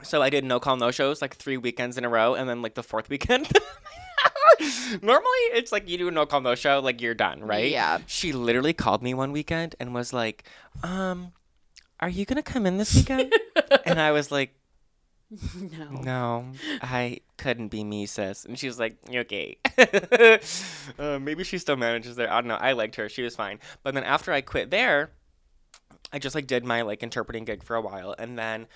[0.03, 2.61] So I did no call no shows like three weekends in a row, and then
[2.61, 3.49] like the fourth weekend.
[5.01, 7.71] Normally, it's like you do a no call no show, like you're done, right?
[7.71, 7.99] Yeah.
[8.05, 10.43] She literally called me one weekend and was like,
[10.83, 11.31] um,
[11.99, 13.33] "Are you gonna come in this weekend?"
[13.85, 14.53] and I was like,
[15.77, 16.01] No.
[16.01, 16.45] no,
[16.81, 18.45] I couldn't be me, sis.
[18.45, 19.57] And she was like, okay.
[20.99, 22.31] uh, maybe she still manages there.
[22.31, 22.55] I don't know.
[22.55, 23.09] I liked her.
[23.09, 23.59] She was fine.
[23.83, 25.11] But then after I quit there,
[26.13, 28.15] I just like did my like interpreting gig for a while.
[28.17, 28.67] And then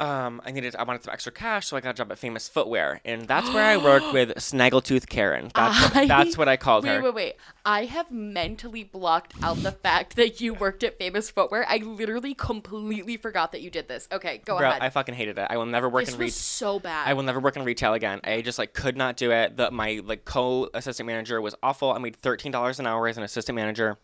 [0.00, 1.66] um, I needed, I wanted some extra cash.
[1.66, 3.00] So I got a job at Famous Footwear.
[3.04, 5.50] And that's where I worked with Snaggletooth Karen.
[5.54, 7.02] That's, I- what, that's what I called Wait, her.
[7.02, 7.14] wait, wait.
[7.14, 7.34] wait!
[7.64, 11.66] I have mentally blocked out the fact that you worked at Famous Footwear.
[11.68, 14.08] I literally completely forgot that you did this.
[14.10, 14.82] Okay, go Bro, ahead.
[14.82, 15.46] I fucking hated it.
[15.50, 16.32] I will never work this in retail.
[16.32, 17.06] so bad.
[17.08, 18.20] I will never work in retail again.
[18.24, 19.56] I just like could not do it.
[19.56, 21.92] The my like co assistant manager was awful.
[21.92, 23.98] I made thirteen dollars an hour as an assistant manager.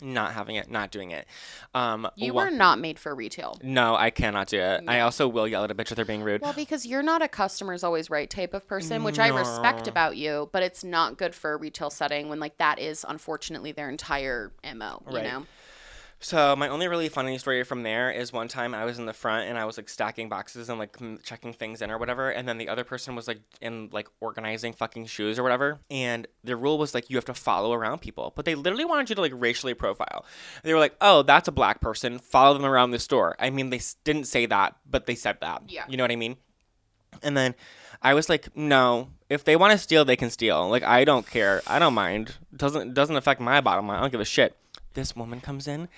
[0.00, 1.26] Not having it, not doing it.
[1.74, 3.58] Um, you wha- were not made for retail.
[3.62, 4.84] No, I cannot do it.
[4.88, 6.40] I also will yell at a bitch if they're being rude.
[6.42, 9.96] Well, because you're not a customer's always right type of person, which I respect about
[9.96, 13.72] about you, but it's not good for a retail setting when like that is unfortunately
[13.72, 15.24] their entire MO, you Right.
[15.24, 15.46] know?
[16.18, 19.12] So my only really funny story from there is one time I was in the
[19.12, 22.30] front and I was like stacking boxes and like m- checking things in or whatever,
[22.30, 26.26] and then the other person was like in like organizing fucking shoes or whatever, and
[26.42, 29.14] the rule was like you have to follow around people, but they literally wanted you
[29.14, 30.24] to like racially profile.
[30.62, 33.36] They were like, oh, that's a black person, follow them around the store.
[33.38, 35.64] I mean, they s- didn't say that, but they said that.
[35.68, 35.84] Yeah.
[35.86, 36.36] You know what I mean?
[37.22, 37.54] And then
[38.02, 40.68] I was like, no, if they want to steal, they can steal.
[40.70, 41.62] Like I don't care.
[41.66, 42.36] I don't mind.
[42.52, 43.98] It doesn't doesn't affect my bottom line.
[43.98, 44.56] I don't give a shit.
[44.96, 45.88] This woman comes in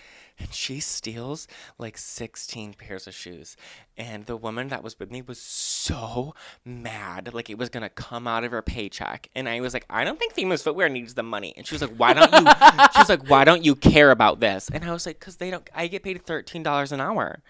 [0.41, 1.47] and she steals
[1.79, 3.57] like 16 pairs of shoes.
[3.97, 6.35] And the woman that was with me was so
[6.65, 7.33] mad.
[7.33, 9.31] Like it was going to come out of her paycheck.
[9.37, 11.55] And I was like, I don't think Famous Footwear needs the money.
[11.57, 12.39] And she was like, why don't you?
[12.93, 14.69] she was like, why don't you care about this?
[14.69, 17.41] And I was like, because they don't, I get paid $13 an hour.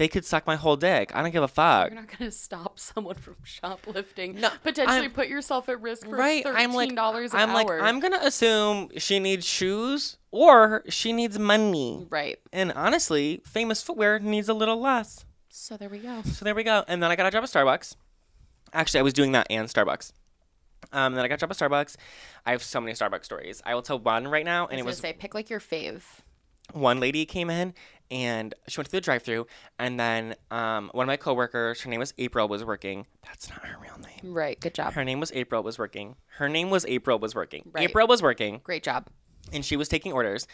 [0.00, 1.14] They could suck my whole dick.
[1.14, 1.90] I don't give a fuck.
[1.90, 4.40] You're not to stop someone from shoplifting.
[4.40, 6.98] No, potentially I'm- put yourself at risk for right $13 i'm like an
[7.34, 7.56] i'm hour.
[7.56, 12.38] like i'm gonna assume she needs shoes or she needs money Right.
[12.50, 16.22] and honestly famous footwear needs a little less So there we go.
[16.22, 17.94] so there we go and then i got a job at starbucks
[18.72, 20.12] actually i was doing that and starbucks
[20.92, 21.96] um, then I got a job at Starbucks.
[22.46, 23.60] I have so many Starbucks stories.
[23.66, 26.00] I will tell one right now, and was it was say, pick like your fave.
[26.72, 27.74] one lady came in
[28.10, 29.46] and she went to the drive-through,
[29.78, 33.06] and then um, one of my coworkers, her name was April, was working.
[33.24, 34.32] That's not her real name.
[34.34, 34.58] Right.
[34.60, 34.94] Good job.
[34.94, 36.16] Her name was April, was working.
[36.38, 37.70] Her name was April, was working.
[37.72, 37.88] Right.
[37.88, 39.08] April was working, Great job.
[39.52, 40.46] and she was taking orders.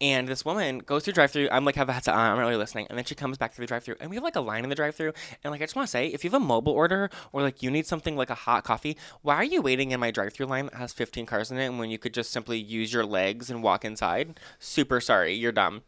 [0.00, 1.48] And this woman goes through drive-through.
[1.52, 2.20] I'm like, have a headset on.
[2.30, 2.86] I'm not really listening.
[2.88, 4.70] And then she comes back through the drive-through, and we have like a line in
[4.70, 5.12] the drive-through.
[5.44, 7.62] And like, I just want to say, if you have a mobile order or like
[7.62, 10.64] you need something like a hot coffee, why are you waiting in my drive-through line
[10.66, 13.48] that has 15 cars in it and when you could just simply use your legs
[13.50, 14.40] and walk inside?
[14.58, 15.82] Super sorry, you're dumb.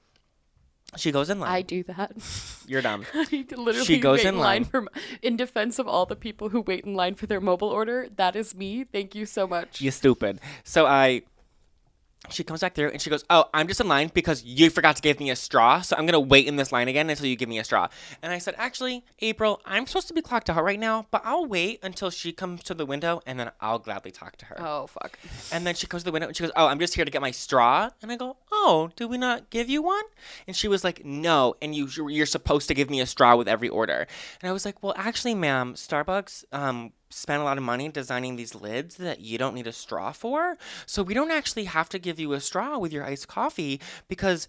[0.97, 1.51] She goes in line.
[1.51, 2.13] I do that.
[2.67, 3.05] You're dumb.
[3.15, 4.65] I literally She goes wait in line.
[4.65, 4.87] for
[5.23, 8.09] in defense of all the people who wait in line for their mobile order.
[8.17, 8.85] That is me.
[8.85, 9.81] Thank you so much.
[9.81, 10.41] You stupid.
[10.63, 11.23] So I.
[12.31, 14.97] She comes back through and she goes, Oh, I'm just in line because you forgot
[14.97, 15.83] to give me a straw.
[15.83, 17.89] So I'm going to wait in this line again until you give me a straw.
[18.23, 21.47] And I said, Actually, April, I'm supposed to be clocked out right now, but I'll
[21.47, 24.57] wait until she comes to the window and then I'll gladly talk to her.
[24.59, 25.19] Oh fuck.
[25.53, 27.11] And then she comes to the window and she goes, Oh, I'm just here to
[27.11, 27.91] get my straw.
[28.01, 30.05] And I go, Oh, did we not give you one?
[30.47, 31.57] And she was like, No.
[31.61, 34.07] And you, you're supposed to give me a straw with every order.
[34.41, 38.37] And I was like, Well, actually, ma'am, Starbucks um, spent a lot of money designing
[38.37, 40.57] these lids that you don't need a straw for.
[40.87, 44.49] So we don't actually have to give you a straw with your iced coffee because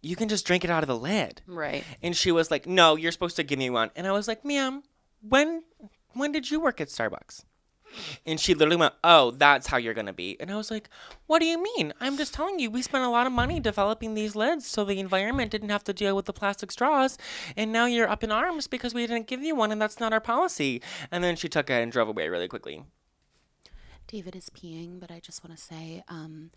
[0.00, 1.42] you can just drink it out of the lid.
[1.46, 1.84] Right.
[2.02, 4.44] And she was like, "No, you're supposed to give me one." And I was like,
[4.44, 4.82] "Ma'am,
[5.20, 5.64] when
[6.14, 7.44] when did you work at Starbucks?"
[8.26, 10.88] And she literally went, "Oh, that's how you're gonna be." And I was like,
[11.26, 11.92] "What do you mean?
[12.00, 15.00] I'm just telling you, we spent a lot of money developing these lids so the
[15.00, 17.18] environment didn't have to deal with the plastic straws,
[17.56, 20.12] and now you're up in arms because we didn't give you one, and that's not
[20.12, 22.84] our policy." And then she took it and drove away really quickly.
[24.06, 26.50] David is peeing, but I just want to say, um,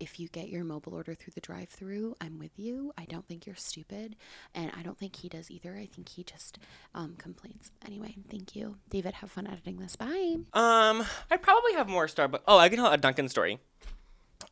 [0.00, 2.92] if you get your mobile order through the drive-through, I'm with you.
[2.96, 4.16] I don't think you're stupid,
[4.54, 5.76] and I don't think he does either.
[5.76, 6.58] I think he just
[6.94, 7.70] um, complains.
[7.84, 9.14] Anyway, thank you, David.
[9.14, 9.96] Have fun editing this.
[9.96, 10.36] Bye.
[10.52, 12.42] Um, I probably have more Starbucks.
[12.46, 13.58] Oh, I can tell a Dunkin' story.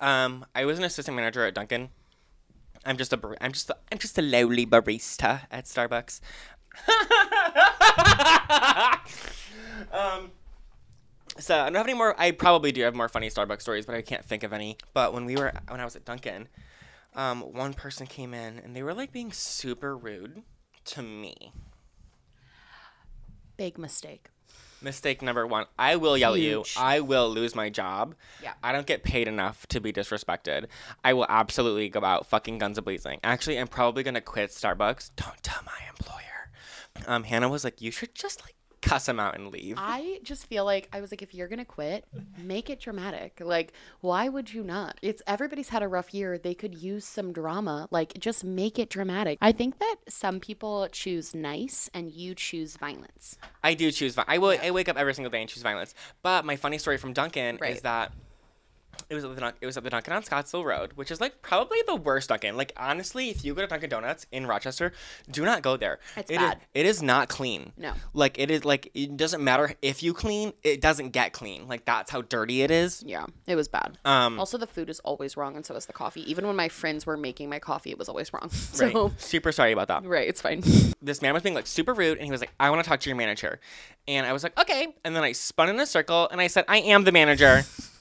[0.01, 1.90] Um, I was an assistant manager at Dunkin'.
[2.84, 6.20] I'm just a I'm just a, I'm just a lowly barista at Starbucks.
[9.92, 10.30] um,
[11.39, 12.18] so I don't have any more.
[12.18, 14.76] I probably do have more funny Starbucks stories, but I can't think of any.
[14.95, 16.49] But when we were when I was at Dunkin',
[17.14, 20.43] um, one person came in and they were like being super rude
[20.87, 21.53] to me.
[23.57, 24.28] Big mistake.
[24.82, 25.64] Mistake number one.
[25.78, 26.64] I will yell at you.
[26.76, 28.14] I will lose my job.
[28.43, 28.53] Yeah.
[28.62, 30.66] I don't get paid enough to be disrespected.
[31.03, 33.18] I will absolutely go out fucking guns a blazing.
[33.24, 35.12] Actually, I'm probably gonna quit Starbucks.
[35.16, 36.51] Don't tell my employer.
[37.07, 38.55] Um, Hannah was like, you should just like
[38.87, 39.76] cuss him out and leave.
[39.78, 42.05] I just feel like I was like, if you're gonna quit,
[42.39, 43.41] make it dramatic.
[43.45, 44.99] Like, why would you not?
[45.03, 46.39] It's everybody's had a rough year.
[46.39, 47.89] They could use some drama.
[47.91, 49.39] Like, just make it dramatic.
[49.43, 53.39] I think that some people choose nice and you choose violence.
[53.62, 54.14] I do choose.
[54.14, 54.57] Vi- I will.
[54.62, 55.95] I wake up every single day and choose violence.
[56.22, 57.74] But my funny story from Dunkin' Right.
[57.74, 58.12] is that
[59.11, 61.42] it was at the it was at the Dunkin' on Scottsville Road, which is like
[61.42, 62.57] probably the worst Dunkin'.
[62.57, 64.92] Like honestly, if you go to Dunkin' Donuts in Rochester,
[65.30, 65.99] do not go there.
[66.16, 66.61] It's It is- bad.
[66.74, 67.72] it is not clean.
[67.76, 67.92] No.
[68.14, 71.68] Like it is like it doesn't matter if you clean, it doesn't get clean.
[71.68, 73.03] Like that's how dirty it is.
[73.07, 73.99] Yeah, it was bad.
[74.05, 76.28] Um, Also, the food is always wrong, and so is the coffee.
[76.30, 78.51] Even when my friends were making my coffee, it was always wrong.
[78.76, 79.20] So, right.
[79.20, 80.05] Super sorry about that.
[80.05, 80.62] right, it's fine.
[81.03, 82.99] this man was being like super rude and he was like i want to talk
[83.01, 83.61] to your manager
[84.09, 86.64] and i was like okay and then i spun in a circle and i said
[86.68, 87.62] i am the manager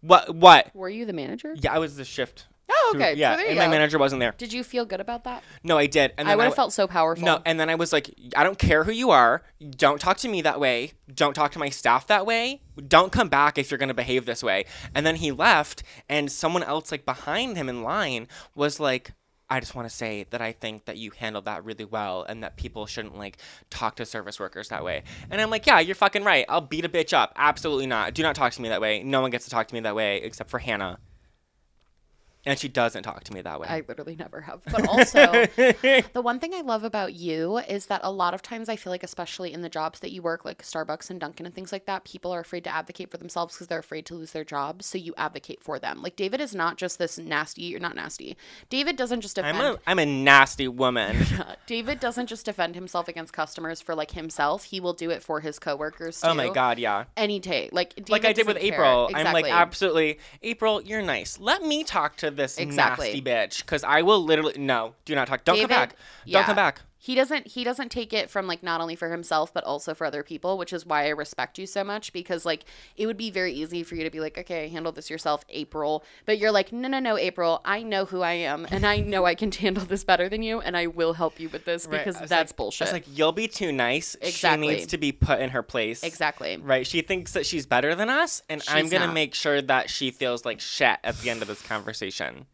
[0.00, 1.54] what what Were you the manager?
[1.58, 3.14] yeah i was the shift Oh, okay.
[3.14, 3.62] yeah so and go.
[3.62, 5.42] my manager wasn't there Did you feel good about that?
[5.64, 7.24] no i did and I would have felt so powerful.
[7.24, 10.28] no and then i was like i don't care who you are don't talk to
[10.28, 13.78] me that way don't talk to my staff that way don't come back if you're
[13.78, 17.68] going to behave this way and then he left and someone else like behind him
[17.70, 19.12] in line was like
[19.50, 22.42] I just want to say that I think that you handled that really well and
[22.42, 23.38] that people shouldn't like
[23.70, 25.04] talk to service workers that way.
[25.30, 26.44] And I'm like, yeah, you're fucking right.
[26.48, 27.32] I'll beat a bitch up.
[27.36, 28.12] Absolutely not.
[28.14, 29.02] Do not talk to me that way.
[29.02, 30.98] No one gets to talk to me that way except for Hannah.
[32.46, 33.66] And she doesn't talk to me that way.
[33.68, 34.62] I literally never have.
[34.64, 35.20] But also,
[35.56, 38.90] the one thing I love about you is that a lot of times I feel
[38.90, 41.86] like, especially in the jobs that you work, like Starbucks and Dunkin' and things like
[41.86, 44.86] that, people are afraid to advocate for themselves because they're afraid to lose their jobs.
[44.86, 46.00] So you advocate for them.
[46.02, 48.36] Like David is not just this nasty, You're not nasty.
[48.70, 49.58] David doesn't just defend.
[49.58, 51.24] I'm a I'm a nasty woman.
[51.66, 54.64] David doesn't just defend himself against customers for like himself.
[54.64, 56.28] He will do it for his coworkers too.
[56.28, 57.04] oh my god, yeah.
[57.16, 58.58] Any day, like David like I did with.
[58.58, 59.08] April.
[59.08, 59.28] Exactly.
[59.28, 61.38] I'm like absolutely April, you're nice.
[61.38, 63.06] Let me talk to this Exactly.
[63.08, 65.44] nasty bitch cuz I will literally no, do not talk.
[65.44, 65.96] Don't David- come back.
[66.24, 66.38] yeah.
[66.38, 66.80] Don't come back.
[67.00, 70.04] He doesn't he doesn't take it from like not only for himself but also for
[70.04, 72.64] other people which is why i respect you so much because like
[72.96, 76.04] it would be very easy for you to be like okay handle this yourself april
[76.26, 79.24] but you're like no no no april i know who i am and i know
[79.24, 82.04] i can handle this better than you and i will help you with this Right,
[82.04, 84.16] because that's like- bullshit It's like you'll be too nice.
[84.20, 84.68] Exactly.
[84.68, 86.02] She needs to be put in her place.
[86.02, 86.86] exactly Right.
[86.86, 89.14] She thinks that she's better than us, and I'm gonna not.
[89.14, 92.46] make sure that she feels like shit at the end of this conversation.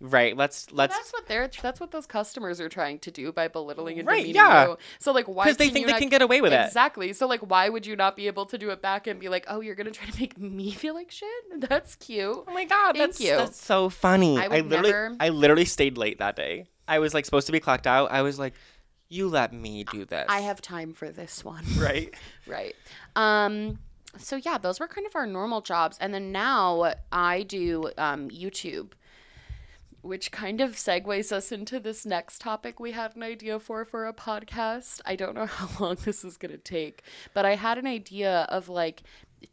[0.00, 0.36] Right.
[0.36, 3.98] Let's let's that's what they're that's what those customers are trying to do by belittling
[3.98, 4.66] and Right, demeaning yeah.
[4.68, 4.78] you.
[4.98, 6.60] So like why because they think they not- can get away with it.
[6.66, 7.12] Exactly.
[7.12, 9.44] So like why would you not be able to do it back and be like,
[9.48, 11.28] "Oh, you're going to try to make me feel like shit?"
[11.68, 12.44] That's cute.
[12.46, 13.36] Oh my god, Thank that's you.
[13.36, 14.38] that's so funny.
[14.38, 16.66] I I, literally never- I literally stayed late that day.
[16.88, 18.10] I was like supposed to be clocked out.
[18.12, 18.54] I was like,
[19.08, 20.26] you let me do this.
[20.28, 21.64] I have time for this one.
[21.78, 22.14] right.
[22.46, 22.74] right.
[23.14, 23.78] Um
[24.18, 28.28] so yeah, those were kind of our normal jobs and then now I do um
[28.30, 28.92] YouTube
[30.06, 34.06] which kind of segues us into this next topic we had an idea for for
[34.06, 35.00] a podcast.
[35.04, 37.02] I don't know how long this is going to take,
[37.34, 39.02] but I had an idea of like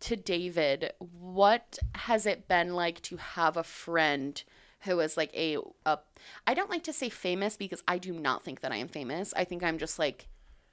[0.02, 4.42] to David, what has it been like to have a friend
[4.82, 6.00] who is like a, a
[6.46, 9.34] I don't like to say famous because I do not think that I am famous.
[9.36, 10.28] I think I'm just like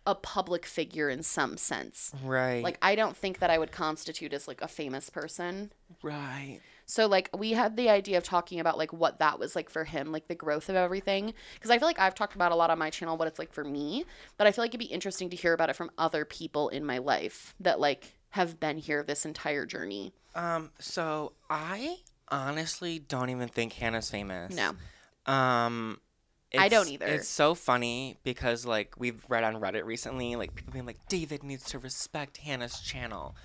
[0.07, 2.12] a public figure in some sense.
[2.24, 2.62] Right.
[2.62, 5.72] Like I don't think that I would constitute as like a famous person.
[6.03, 6.61] right.
[6.91, 9.84] So like we had the idea of talking about like what that was like for
[9.84, 11.32] him, like the growth of everything.
[11.55, 13.53] Because I feel like I've talked about a lot on my channel what it's like
[13.53, 14.05] for me,
[14.36, 16.84] but I feel like it'd be interesting to hear about it from other people in
[16.84, 20.12] my life that like have been here this entire journey.
[20.34, 20.70] Um.
[20.80, 24.53] So I honestly don't even think Hannah's famous.
[24.55, 24.72] No.
[25.32, 26.01] Um.
[26.59, 27.07] I don't either.
[27.07, 31.45] It's so funny because like we've read on Reddit recently, like people being like, David
[31.45, 33.36] needs to respect Hannah's channel.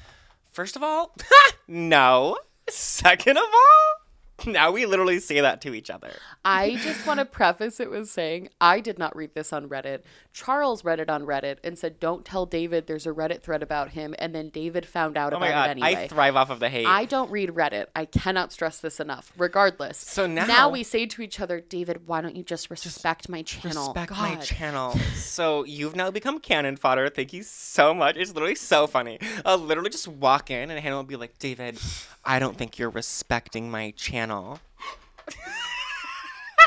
[0.51, 1.15] First of all,
[1.67, 2.39] no.
[2.69, 4.04] Second of all,
[4.45, 6.11] now we literally say that to each other.
[6.43, 10.01] I just want to preface it with saying I did not read this on Reddit.
[10.33, 13.91] Charles read it on Reddit and said, "Don't tell David there's a Reddit thread about
[13.91, 16.03] him." And then David found out Oh about god, it anyway.
[16.03, 16.85] I thrive off of the hate.
[16.85, 17.85] I don't read Reddit.
[17.95, 19.31] I cannot stress this enough.
[19.37, 19.97] Regardless.
[19.97, 23.41] So now- now we say to each other, David, why don't you just respect my
[23.41, 23.87] channel?
[23.93, 24.19] Respect God.
[24.19, 24.91] my channel.
[25.15, 27.09] so you've now become cannon fodder.
[27.09, 28.17] Thank you so much.
[28.17, 29.19] It's literally so funny.
[29.45, 31.79] I'll literally just walk in and Hannah will be like, David,
[32.23, 34.24] I don't think you're respecting my channel.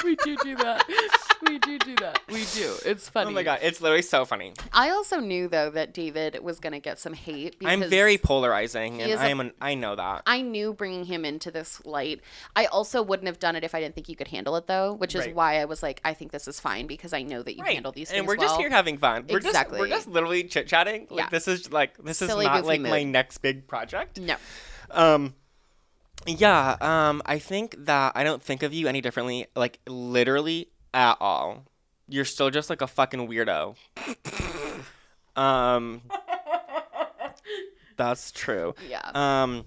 [0.04, 0.84] we do do that.
[1.48, 2.20] we do do that.
[2.28, 2.74] We do.
[2.84, 3.30] It's funny.
[3.30, 4.52] Oh my god, it's literally so funny.
[4.72, 7.59] I also knew though that David was gonna get some hate.
[7.59, 9.40] Because I'm very polarizing, and is I a- am.
[9.40, 10.22] An, I know that.
[10.26, 12.20] I knew bringing him into this light.
[12.54, 14.92] I also wouldn't have done it if I didn't think you could handle it, though,
[14.92, 15.34] which is Right.
[15.34, 17.90] why I was like, I think this is fine because I know that you handle
[17.92, 18.46] these things and we're well.
[18.48, 19.24] just here having fun.
[19.28, 19.80] We're just Exactly.
[19.80, 21.09] we're just literally chit chatting.
[21.11, 21.28] Like Yeah.
[21.30, 24.20] this is like this Silly, is not goofy like my next big project.
[24.20, 24.36] no,
[24.92, 25.34] Um
[26.26, 31.16] yeah, um I think that I don't think of you any differently like literally at
[31.20, 31.64] all.
[32.08, 33.76] You're still just like a fucking weirdo.
[35.36, 36.02] um
[37.96, 38.74] That's true.
[38.88, 39.10] yeah.
[39.14, 39.64] Um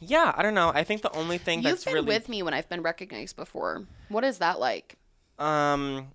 [0.00, 0.70] yeah, I don't know.
[0.74, 3.36] I think the only thing You've that's been really with me when I've been recognized
[3.36, 3.84] before.
[4.08, 4.96] What is that like?
[5.38, 6.08] um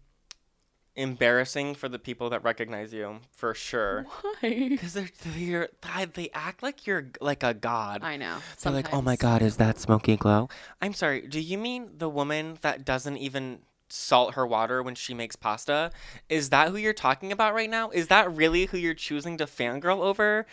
[0.99, 4.05] embarrassing for the people that recognize you for sure.
[4.21, 4.67] Why?
[4.69, 5.69] Because they're, they're
[6.13, 8.03] they act like you're like a god.
[8.03, 8.37] I know.
[8.61, 10.49] They're like, oh my god, is that Smokey Glow?
[10.81, 11.21] I'm sorry.
[11.21, 15.91] Do you mean the woman that doesn't even salt her water when she makes pasta?
[16.27, 17.89] Is that who you're talking about right now?
[17.89, 20.45] Is that really who you're choosing to fangirl over?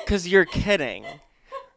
[0.00, 1.04] Because you're kidding.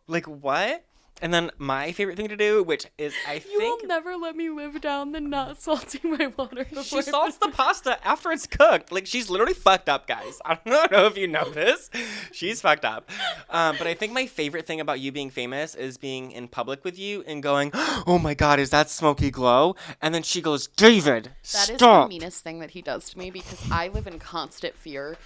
[0.08, 0.86] Like what?
[1.22, 4.36] And then my favorite thing to do, which is I You think will never let
[4.36, 6.66] me live down the not salting my water.
[6.70, 8.92] she before- salts the pasta after it's cooked.
[8.92, 10.40] Like she's literally fucked up, guys.
[10.46, 11.90] I don't know if you know this.
[12.32, 13.10] She's fucked up.
[13.50, 16.84] Um, but I think my favorite thing about you being famous is being in public
[16.84, 20.68] with you and going, "Oh my god, is that Smokey Glow?" And then she goes,
[20.68, 24.06] "David, That is stop." the meanest thing that he does to me because I live
[24.08, 25.18] in constant fear.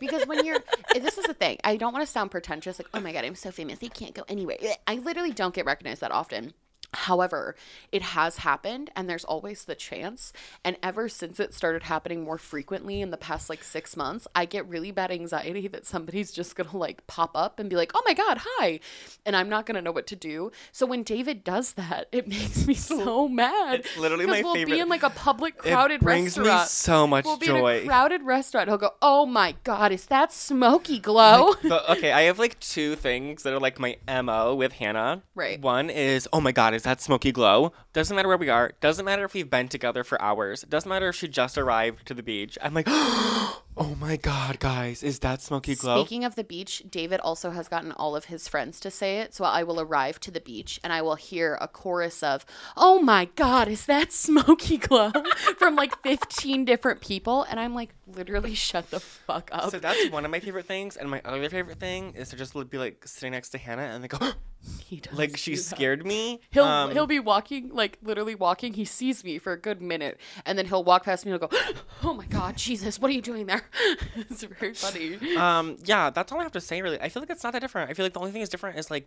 [0.00, 0.58] Because when you're,
[0.94, 1.58] this is the thing.
[1.64, 4.14] I don't want to sound pretentious, like, oh my god, I'm so famous, they can't
[4.14, 4.56] go anywhere.
[4.86, 6.54] I literally don't get recognized that often.
[6.94, 7.54] However,
[7.92, 10.32] it has happened, and there's always the chance.
[10.64, 14.44] And ever since it started happening more frequently in the past like six months, I
[14.44, 18.02] get really bad anxiety that somebody's just gonna like pop up and be like, "Oh
[18.06, 18.80] my god, hi,"
[19.26, 20.50] and I'm not gonna know what to do.
[20.72, 23.80] So when David does that, it makes me so mad.
[23.80, 26.68] It's literally my we'll favorite- be in like a public, crowded It brings me restaurant.
[26.70, 28.68] so much We'll be in a crowded restaurant.
[28.68, 32.94] He'll go, "Oh my god, is that Smokey Glow?" But okay, I have like two
[32.96, 35.22] things that are like my MO with Hannah.
[35.34, 35.60] Right.
[35.60, 37.72] One is, oh my god, is that Smokey Glow?
[37.92, 38.72] Doesn't matter where we are.
[38.80, 40.62] Doesn't matter if we've been together for hours.
[40.62, 42.56] Doesn't matter if she just arrived to the beach.
[42.62, 46.02] I'm like, oh my god, guys, is that Smokey Glow?
[46.02, 49.34] Speaking of the beach, David also has gotten all of his friends to say it.
[49.34, 53.00] So I will arrive to the beach and I will hear a chorus of, "Oh
[53.00, 55.10] my god, is that Smokey Glow?"
[55.58, 60.10] from like 15 different people and I'm like, "Literally shut the fuck up." so that's
[60.10, 63.06] one of my favorite things, and my other favorite thing is to just be like
[63.06, 64.18] sitting next to Hannah and they go,
[64.84, 66.40] he does like she do scared me.
[66.50, 68.74] He'll Um, he'll be walking like literally walking.
[68.74, 71.48] He sees me for a good minute, and then he'll walk past me and he'll
[71.48, 71.56] go,
[72.02, 73.62] "Oh my god, Jesus, what are you doing there?"
[74.16, 75.36] it's very funny.
[75.36, 76.82] um yeah, that's all I have to say.
[76.82, 77.90] Really, I feel like it's not that different.
[77.90, 79.06] I feel like the only thing is different is like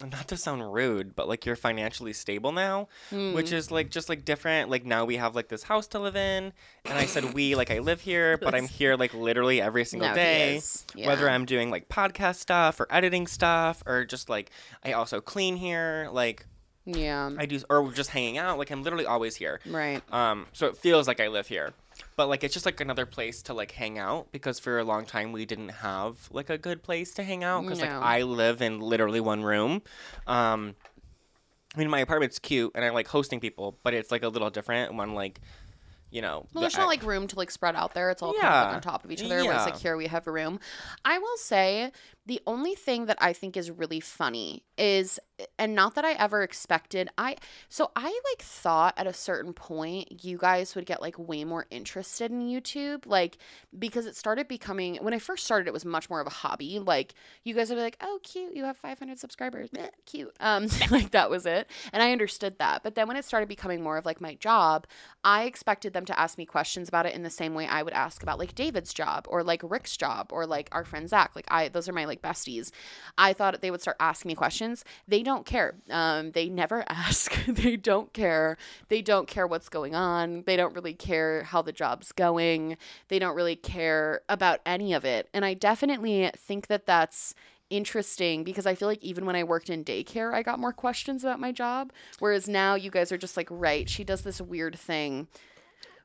[0.00, 3.32] not to sound rude, but like you're financially stable now, Hmm.
[3.32, 4.70] which is like just like different.
[4.70, 6.52] Like now we have like this house to live in,
[6.84, 10.08] and I said we like I live here, but I'm here like literally every single
[10.10, 10.56] No, day.
[10.56, 10.84] is.
[10.94, 14.50] Whether I'm doing like podcast stuff or editing stuff or just like
[14.84, 16.46] I also clean here, like
[16.84, 17.30] Yeah.
[17.36, 18.56] I do, or just hanging out.
[18.58, 19.60] Like I'm literally always here.
[19.66, 20.00] Right.
[20.12, 21.72] Um, so it feels like I live here.
[22.18, 25.06] But like it's just like another place to like hang out because for a long
[25.06, 28.60] time we didn't have like a good place to hang out because like I live
[28.60, 29.82] in literally one room.
[30.26, 30.74] Um,
[31.76, 34.50] I mean my apartment's cute and I like hosting people, but it's like a little
[34.50, 35.40] different when like,
[36.10, 36.44] you know.
[36.52, 38.10] Well, there's I- not like room to like spread out there.
[38.10, 39.36] It's all kind of like on top of each other.
[39.44, 40.58] Whereas like here we have a room.
[41.04, 41.92] I will say
[42.28, 45.18] the only thing that I think is really funny is,
[45.58, 47.08] and not that I ever expected.
[47.16, 47.36] I
[47.70, 51.64] so I like thought at a certain point you guys would get like way more
[51.70, 53.38] interested in YouTube, like
[53.76, 56.78] because it started becoming when I first started, it was much more of a hobby.
[56.78, 57.14] Like
[57.44, 61.12] you guys would be like, "Oh, cute, you have 500 subscribers, Meh, cute," um, like
[61.12, 62.82] that was it, and I understood that.
[62.82, 64.86] But then when it started becoming more of like my job,
[65.24, 67.94] I expected them to ask me questions about it in the same way I would
[67.94, 71.34] ask about like David's job or like Rick's job or like our friend Zach.
[71.34, 72.70] Like I, those are my like besties.
[73.16, 74.84] I thought they would start asking me questions.
[75.06, 75.74] They don't care.
[75.90, 77.34] Um, they never ask.
[77.46, 78.56] they don't care.
[78.88, 80.44] They don't care what's going on.
[80.46, 82.76] They don't really care how the job's going.
[83.08, 85.28] They don't really care about any of it.
[85.32, 87.34] And I definitely think that that's
[87.70, 91.24] interesting because I feel like even when I worked in daycare, I got more questions
[91.24, 91.92] about my job.
[92.18, 95.28] Whereas now you guys are just like, right, she does this weird thing.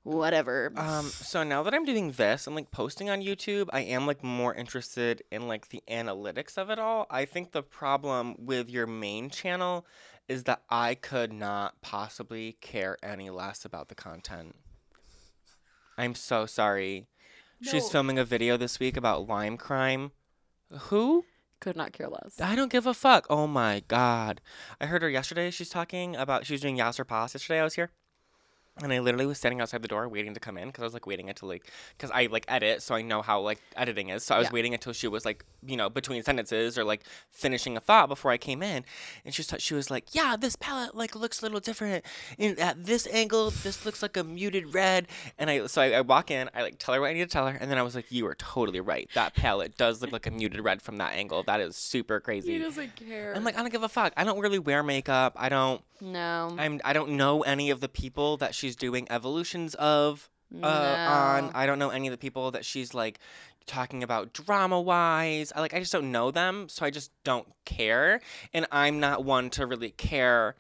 [0.04, 0.74] Whatever.
[0.76, 4.22] Um, so now that I'm doing this and like posting on YouTube, I am like
[4.22, 7.08] more interested in like the analytics of it all.
[7.10, 9.86] I think the problem with your main channel
[10.28, 14.56] is that I could not possibly care any less about the content.
[15.98, 17.08] I'm so sorry.
[17.62, 20.12] She's filming a video this week about lime crime.
[20.70, 21.24] Who?
[21.62, 22.42] Could not care less.
[22.42, 23.26] I don't give a fuck.
[23.30, 24.42] Oh my god.
[24.82, 25.50] I heard her yesterday.
[25.50, 27.62] She's talking about she was doing Yasser Pass yesterday.
[27.62, 27.92] I was here.
[28.82, 30.94] And I literally was standing outside the door waiting to come in because I was
[30.94, 34.24] like waiting until like because I like edit so I know how like editing is.
[34.24, 34.54] So I was Yeah.
[34.54, 38.32] waiting until she was like you know between sentences or like finishing a thought before
[38.32, 38.84] I came in.
[39.26, 42.04] And she was she was like yeah this palette like looks a little different
[42.40, 43.52] and at this angle.
[43.52, 45.08] This looks like a muted red.
[45.38, 47.28] And I so I, I walk in I like tell her what I need to
[47.28, 49.08] tell her and then I was like you are totally right.
[49.14, 51.44] That palette does look like a muted red from that angle.
[51.44, 52.58] That is super crazy.
[52.58, 53.34] Doesn't care.
[53.36, 54.14] I'm like I don't give a fuck.
[54.18, 55.34] I don't really wear makeup.
[55.36, 56.54] I don't no.
[56.58, 60.30] I'm I don't know any of the people that she's doing evolutions of
[60.62, 61.46] uh, on.
[61.46, 61.52] No.
[61.54, 63.20] I don't know any of the people that she's like
[63.66, 65.52] talking about drama wise.
[65.54, 68.22] I like I just don't know them, so I just don't care.
[68.54, 70.56] And I'm not one to really care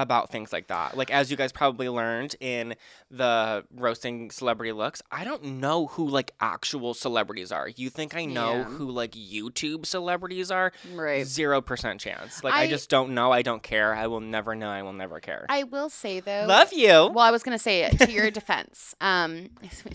[0.00, 0.96] about things like that.
[0.96, 2.74] Like as you guys probably learned in
[3.10, 7.68] the roasting celebrity looks, I don't know who like actual celebrities are.
[7.68, 8.64] You think I know Yeah.
[8.64, 10.72] who like YouTube celebrities are?
[10.94, 11.26] Right.
[11.26, 12.44] Zero percent chance.
[12.44, 13.32] Like I, I- just don't know.
[13.32, 13.94] I don't care.
[13.94, 14.68] I will never know.
[14.70, 15.46] I will never care.
[15.48, 16.44] I will say though.
[16.46, 16.88] Love you.
[16.88, 18.94] Well, I was gonna say it to your defense.
[19.00, 19.50] Um,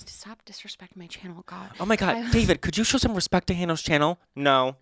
[0.06, 1.72] stop disrespecting my channel, God.
[1.80, 4.20] Oh my god, I- David, could you show some respect to Hannah's channel?
[4.36, 4.76] No.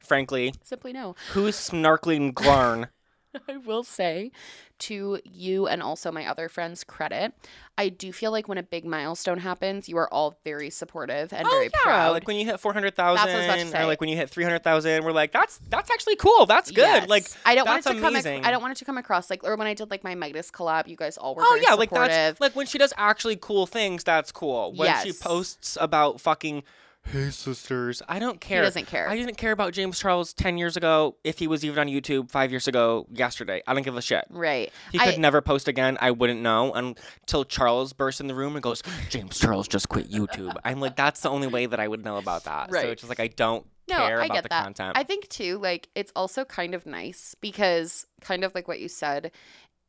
[0.00, 1.14] Frankly, Simply no.
[1.32, 2.88] who's snarkling Glarn?
[3.48, 4.30] I will say
[4.76, 7.32] to you and also my other friends credit,
[7.78, 11.46] I do feel like when a big milestone happens, you are all very supportive and
[11.46, 12.10] oh, very proud.
[12.10, 14.08] Oh, like when you hit 400,000 That's what I was about to or like when
[14.08, 16.46] you hit 300,000, we're like that's that's actually cool.
[16.46, 16.82] That's good.
[16.82, 17.08] Yes.
[17.08, 18.16] Like I don't want it to come.
[18.16, 20.14] Ac- I don't want it to come across like, or when I did like my
[20.14, 23.36] Midas collab, you guys all were Oh yeah, like that's like when she does actually
[23.36, 24.72] cool things, that's cool.
[24.74, 26.62] When she posts about fucking
[27.06, 28.60] Hey sisters, I don't care.
[28.60, 29.08] He doesn't care.
[29.08, 32.30] I didn't care about James Charles 10 years ago if he was even on YouTube
[32.30, 33.62] 5 years ago yesterday.
[33.66, 34.24] I don't give a shit.
[34.30, 34.72] right.
[34.90, 35.98] He I- could never post again.
[36.00, 40.10] I wouldn't know until Charles bursts in the room and goes, James Charles just quit
[40.10, 40.56] YouTube.
[40.64, 42.70] I'm like, that's the only way that I would know about that.
[42.72, 42.82] Right.
[42.82, 44.64] So it's just like, I don't No, care I about get the that.
[44.64, 44.96] content.
[44.96, 48.88] I think too, like it's also kind of nice because kind of like what you
[48.88, 49.30] said.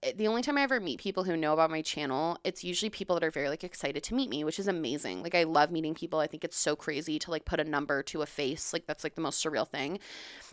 [0.05, 2.89] Eh, The only time I ever meet people who know about my channel, it's usually
[2.89, 5.23] people that are very like excited to meet me, which is amazing.
[5.23, 6.19] Like I love meeting people.
[6.19, 8.71] I think it's so crazy to like put a number to a face.
[8.71, 9.99] Like that's like the most surreal thing.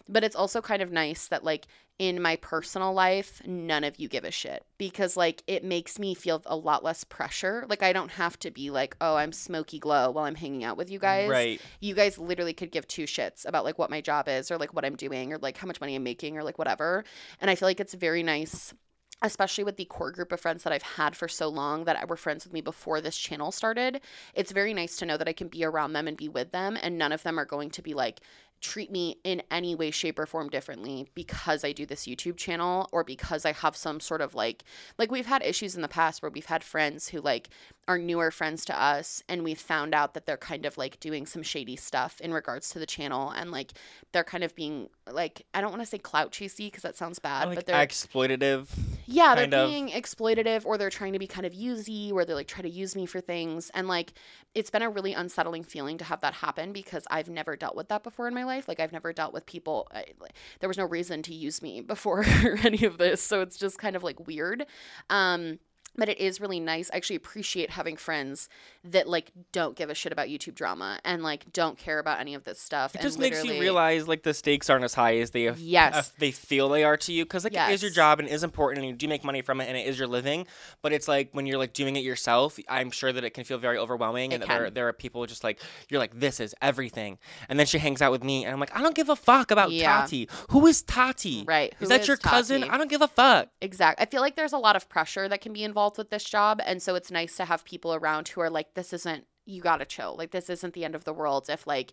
[0.08, 1.66] But it's also kind of nice that like
[1.98, 6.14] in my personal life, none of you give a shit because like it makes me
[6.14, 7.66] feel a lot less pressure.
[7.68, 10.76] Like I don't have to be like, "Oh, I'm Smokey Glow while I'm hanging out
[10.76, 11.60] with you guys." Right.
[11.80, 14.74] you guys literally could give two shits about like what my job is or like
[14.74, 17.04] what I'm doing or like how much money I'm making or like whatever.
[17.40, 18.74] And I feel like it's very nice
[19.22, 22.16] especially with the core group of friends that I've had for so long that were
[22.16, 24.00] friends with me before this channel started.
[24.34, 26.76] It's very nice to know that I can be around them and be with them
[26.80, 28.20] and none of them are going to be like
[28.62, 32.88] treat me in any way shape or form differently because I do this YouTube channel
[32.92, 34.62] or because I have some sort of like
[34.98, 37.50] like we've had issues in the past where we've had friends who like
[37.88, 41.26] are newer friends to us and we've found out that they're kind of like doing
[41.26, 43.72] some shady stuff in regards to the channel and like
[44.12, 47.18] they're kind of being like I don't want to say clout chasey because that sounds
[47.18, 48.68] bad like but they're exploitative.
[49.06, 49.68] yeah, they're of.
[49.68, 52.68] being exploitative or they're trying to be kind of usy where they're like try to
[52.68, 53.70] use me for things.
[53.74, 54.12] And like
[54.54, 57.88] it's been a really unsettling feeling to have that happen because I've never dealt with
[57.88, 58.68] that before in my life.
[58.68, 61.80] Like I've never dealt with people I, like, there was no reason to use me
[61.92, 62.24] before
[62.64, 63.22] any of this.
[63.22, 64.66] So it's just kind of like weird.
[65.10, 65.58] Um
[65.96, 66.90] but it is really nice.
[66.92, 68.48] I actually appreciate having friends
[68.84, 72.34] that like don't give a shit about YouTube drama and like don't care about any
[72.34, 72.94] of this stuff.
[72.94, 75.54] It and just makes you realize like the stakes aren't as high as they uh,
[75.58, 76.12] Yes.
[76.18, 78.42] they feel they are to you because like it is your job and it is
[78.42, 80.46] important and you do make money from it and it is your living.
[80.80, 83.58] But it's like when you're like doing it yourself, I'm sure that it can feel
[83.58, 86.54] very overwhelming It and that there there are people just like you're like this is
[86.62, 87.18] everything.
[87.48, 89.50] And then she hangs out with me and I'm like I don't give a fuck
[89.50, 90.00] about Yeah.
[90.00, 90.28] Tati.
[90.50, 91.44] Who is Tati?
[91.46, 91.72] Right.
[91.74, 92.64] Is Who that your cousin?
[92.64, 93.48] I don't give a fuck.
[93.60, 94.02] Exactly.
[94.02, 96.60] I feel like there's a lot of pressure that can be involved with this job.
[96.64, 99.84] And so it's nice to have people around who are like, this isn't, you gotta
[99.84, 100.16] chill.
[100.16, 101.92] Like, this isn't the end of the world if, like,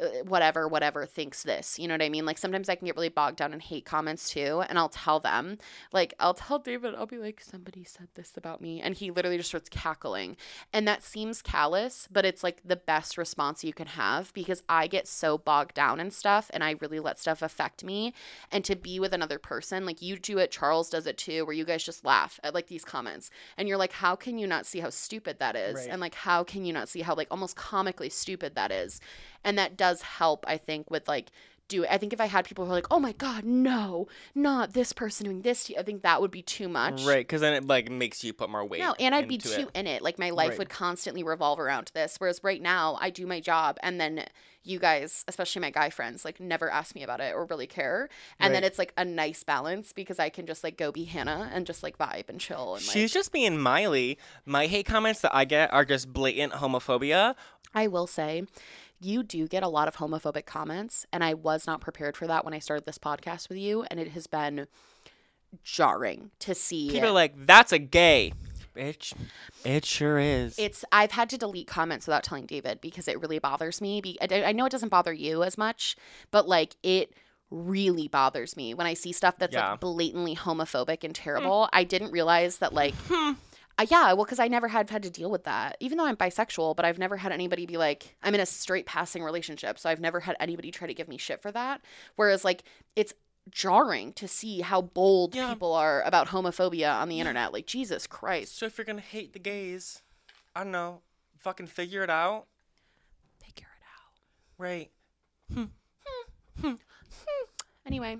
[0.00, 1.78] uh, whatever, whatever thinks this.
[1.78, 2.26] You know what I mean?
[2.26, 4.62] Like, sometimes I can get really bogged down in hate comments too.
[4.68, 5.58] And I'll tell them,
[5.92, 8.80] like, I'll tell David, I'll be like, somebody said this about me.
[8.80, 10.36] And he literally just starts cackling.
[10.72, 14.86] And that seems callous, but it's like the best response you can have because I
[14.86, 18.14] get so bogged down in stuff and I really let stuff affect me.
[18.50, 21.54] And to be with another person, like you do it, Charles does it too, where
[21.54, 23.30] you guys just laugh at like these comments.
[23.56, 25.76] And you're like, how can you not see how stupid that is?
[25.76, 25.88] Right.
[25.88, 29.00] And like, how can you not see how like almost comically stupid that is?
[29.44, 31.30] And that does help, I think, with like,
[31.68, 31.88] do it.
[31.90, 34.92] I think if I had people who are like, oh my God, no, not this
[34.92, 37.04] person doing this to you, I think that would be too much.
[37.04, 38.80] Right, because then it like makes you put more weight.
[38.80, 39.78] No, and I'd be too it.
[39.78, 40.02] in it.
[40.02, 40.58] Like my life Right.
[40.58, 42.16] would constantly revolve around this.
[42.18, 44.24] Whereas right now, I do my job, and then
[44.64, 48.08] you guys, especially my guy friends, like never ask me about it or really care.
[48.38, 51.50] And then it's like a nice balance because I can just like go be Hannah
[51.54, 52.74] and just like vibe and chill.
[52.74, 54.18] And like, She's just being Miley.
[54.44, 57.34] My hate comments that I get are just blatant homophobia.
[57.74, 58.44] I will say,
[59.00, 62.44] you do get a lot of homophobic comments, and I was not prepared for that
[62.44, 64.66] when I started this podcast with you, and it has been
[65.62, 66.90] jarring to see.
[66.90, 68.32] People are like, that's a gay.
[68.76, 69.12] Bitch.
[69.64, 70.56] It sure is.
[70.56, 74.00] it's I've had to delete comments without telling David because it really bothers me.
[74.00, 75.96] Be, I, I know it doesn't bother you as much,
[76.30, 77.12] but like it
[77.50, 79.72] really bothers me when I see stuff that's Yeah.
[79.72, 81.22] like blatantly homophobic and hmm.
[81.22, 81.68] terrible.
[81.72, 82.94] I didn't realize that like.
[83.08, 83.32] Hmm.
[83.78, 85.76] Uh, yeah, well, because I never had had to deal with that.
[85.80, 88.86] Even though I'm bisexual, but I've never had anybody be like, I'm in a straight
[88.86, 91.80] passing relationship, so I've never had anybody try to give me shit for that.
[92.16, 92.64] Whereas, like,
[92.96, 93.14] it's
[93.50, 95.50] jarring to see how bold Yeah.
[95.52, 97.52] people are about homophobia on the internet.
[97.52, 98.58] Like, Jesus Christ.
[98.58, 100.02] so if you're gonna hate the gays,
[100.56, 101.02] I don't know,
[101.38, 102.46] fucking figure it out.
[103.42, 104.12] Figure it out.
[104.58, 104.90] Right.
[105.54, 105.64] Hmm.
[106.60, 106.72] Hmm.
[106.72, 107.44] Hmm.
[107.86, 108.18] Anyway,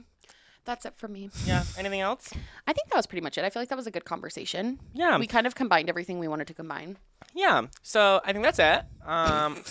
[0.69, 1.31] that's it for me.
[1.47, 1.65] Yeah.
[1.79, 2.29] Anything else?
[2.67, 3.45] I think that was pretty much it.
[3.45, 4.79] I feel like that was a good conversation.
[4.93, 5.19] Yeah.
[5.19, 6.99] We kind of combined everything we wanted to combine.
[7.35, 7.63] Yeah.
[7.83, 8.83] So I think that's it.
[9.07, 9.63] Um,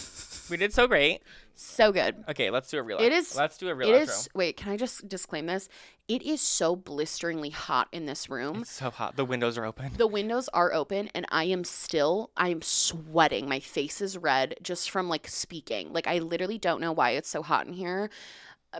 [0.49, 1.22] we did so great.
[1.60, 2.24] So good.
[2.30, 2.99] Okay, let's do a real.
[2.99, 4.02] It is- Let's do a real It outro.
[4.10, 4.30] is.
[4.36, 5.69] Wait, can I just disclaim this?
[6.07, 8.61] It is so blisteringly hot in this room.
[8.61, 9.15] It's so hot.
[9.18, 9.91] The windows are open.
[9.98, 13.49] The windows are open and I am still I am sweating.
[13.49, 15.91] My face is red just from like speaking.
[15.94, 18.10] Like I literally don't know why it's so hot in here.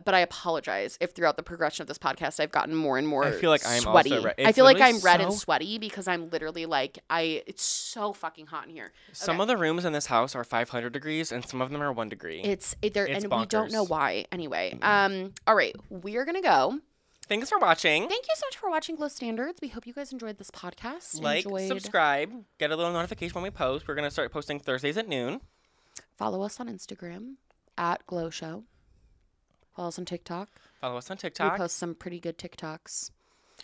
[0.04, 3.24] But I apologize if throughout the progression of this podcast I've gotten more and more
[3.24, 4.46] I feel like I'm also sweaty.
[4.46, 8.48] I feel like I'm red and sweaty because I'm literally like I it's so fucking
[8.48, 8.92] hot in here.
[9.14, 9.44] Some Okay.
[9.44, 12.10] of the rooms in this house are 500 degrees, and some of them are one
[12.10, 12.42] degree.
[12.42, 14.26] It's it, there and we don't know why.
[14.32, 16.80] Anyway, um all right, we are going to go.
[17.28, 18.08] Thanks for watching.
[18.08, 19.60] Thank you so much for watching Glow Standards.
[19.62, 21.22] We hope you guys enjoyed this podcast.
[21.22, 21.68] like, enjoyed.
[21.68, 23.88] subscribe, get a little notification when we post.
[23.88, 25.42] We're gonna start posting Thursdays at noon.
[26.18, 27.36] Follow us on Instagram
[27.78, 28.64] at Glow Show.
[29.78, 30.50] Follow us on TikTok.
[30.82, 31.54] Follow us on TikTok.
[31.54, 33.12] We post some pretty good TikToks.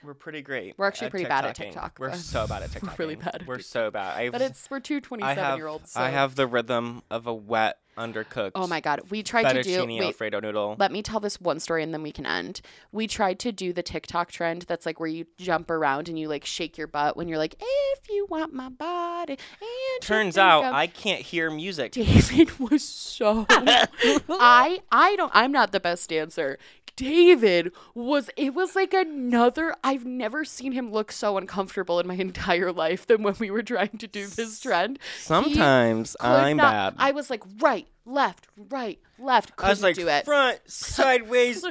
[0.04, 0.76] We're pretty great.
[0.78, 3.00] We're actually pretty bad at TikTok, We're so bad at TikTok.
[3.00, 4.18] really bad We're so bad.
[4.18, 5.96] I've, But it's we're two I 27 have year olds.
[5.96, 8.52] I have the rhythm of a wet, undercooked.
[8.56, 9.86] Oh my god, we tried to do.
[9.86, 10.76] Wait, Alfredo noodle.
[10.80, 12.62] let me tell this one story and then we can end.
[12.92, 16.28] We tried to do the TikTok trend that's like where you jump around and you
[16.28, 19.34] like shake your butt when you're like, if you want my body.
[19.62, 21.92] And Turns out of-" I can't hear music.
[21.92, 26.58] David was so I I don't I'm not the best dancer.
[26.96, 32.14] David was it was like another I've never seen him look so uncomfortable in my
[32.30, 35.00] entire life than when we were trying to do this trend.
[35.20, 36.96] Sometimes I'm not- bad.
[36.98, 39.56] I was like, right, left, right, left.
[39.56, 40.26] Couldn't I was like do it.
[40.26, 41.64] front, sideways,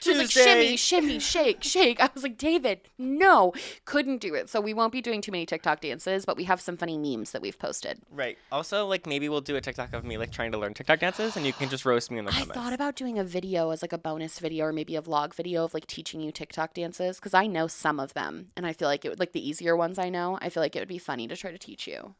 [0.00, 2.00] She was like, shimmy, shimmy, shake, shake.
[2.00, 3.52] I was like, David, no,
[3.84, 4.48] couldn't do it.
[4.48, 7.32] So we won't be doing too many TikTok dances, but we have some funny memes
[7.32, 8.00] that we've posted.
[8.10, 8.38] Right.
[8.52, 11.36] Also, like maybe we'll do a TikTok of me like trying to learn TikTok dances,
[11.36, 12.54] and you can just roast me in the I comments.
[12.54, 15.64] thought about doing a video as like a bonus video or maybe a vlog video
[15.64, 18.88] of like teaching you TikTok dances because I know some of them and I feel
[18.88, 20.38] like it would like the easier ones I know.
[20.40, 22.14] I feel like it would be funny to try to teach you.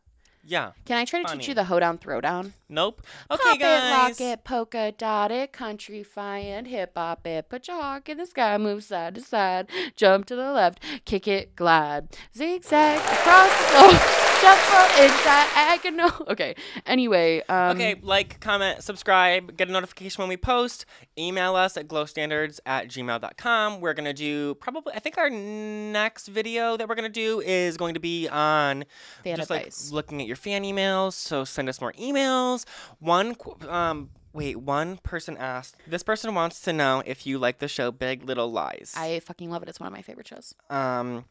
[0.44, 0.72] Yeah.
[0.84, 2.52] Can I try to teach you the hoedown throwdown?
[2.68, 3.02] Nope.
[3.30, 3.82] Okay, Pop guys.
[3.82, 8.18] it, lock it, polka dot it, country fine, hip hop it, put your hawk in
[8.18, 13.50] the sky, move side to side, jump to the left, kick it, glide, zigzag across
[13.58, 16.10] the floor, for inside diagonal.
[16.30, 16.54] Okay.
[16.86, 20.86] Anyway, um, Okay, like, comment, subscribe, get a notification when we post.
[21.18, 23.80] Email us at glowstandards at gmail.com.
[23.80, 27.40] We're going to do probably, I think our next video that we're going to do
[27.40, 28.84] is going to be on
[29.24, 29.90] Fan just advice.
[29.90, 31.14] like looking at your fan emails.
[31.14, 32.64] So send us more emails.
[33.00, 33.34] One,
[33.68, 37.90] um, wait, one person asked, this person wants to know if you like the show
[37.90, 38.94] Big Little Lies.
[38.96, 39.68] I fucking love it.
[39.68, 40.54] It's one of my favorite shows.
[40.70, 41.24] um,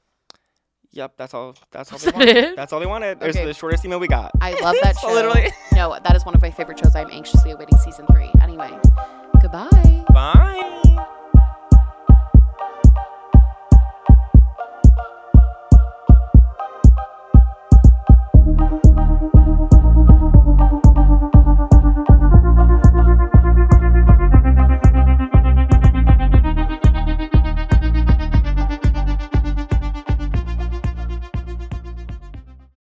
[0.92, 1.56] yep, that's all.
[1.72, 2.56] That's all they wanted.
[2.58, 3.20] That's all they wanted.
[3.20, 3.46] There's Okay.
[3.46, 4.32] the shortest email we got.
[4.42, 5.12] I love that show.
[5.14, 5.52] literally.
[5.74, 6.96] No, that is one of my favorite shows.
[6.96, 8.32] I'm anxiously awaiting season three.
[8.42, 8.72] Anyway,
[9.42, 10.04] goodbye.
[10.14, 10.56] Bye.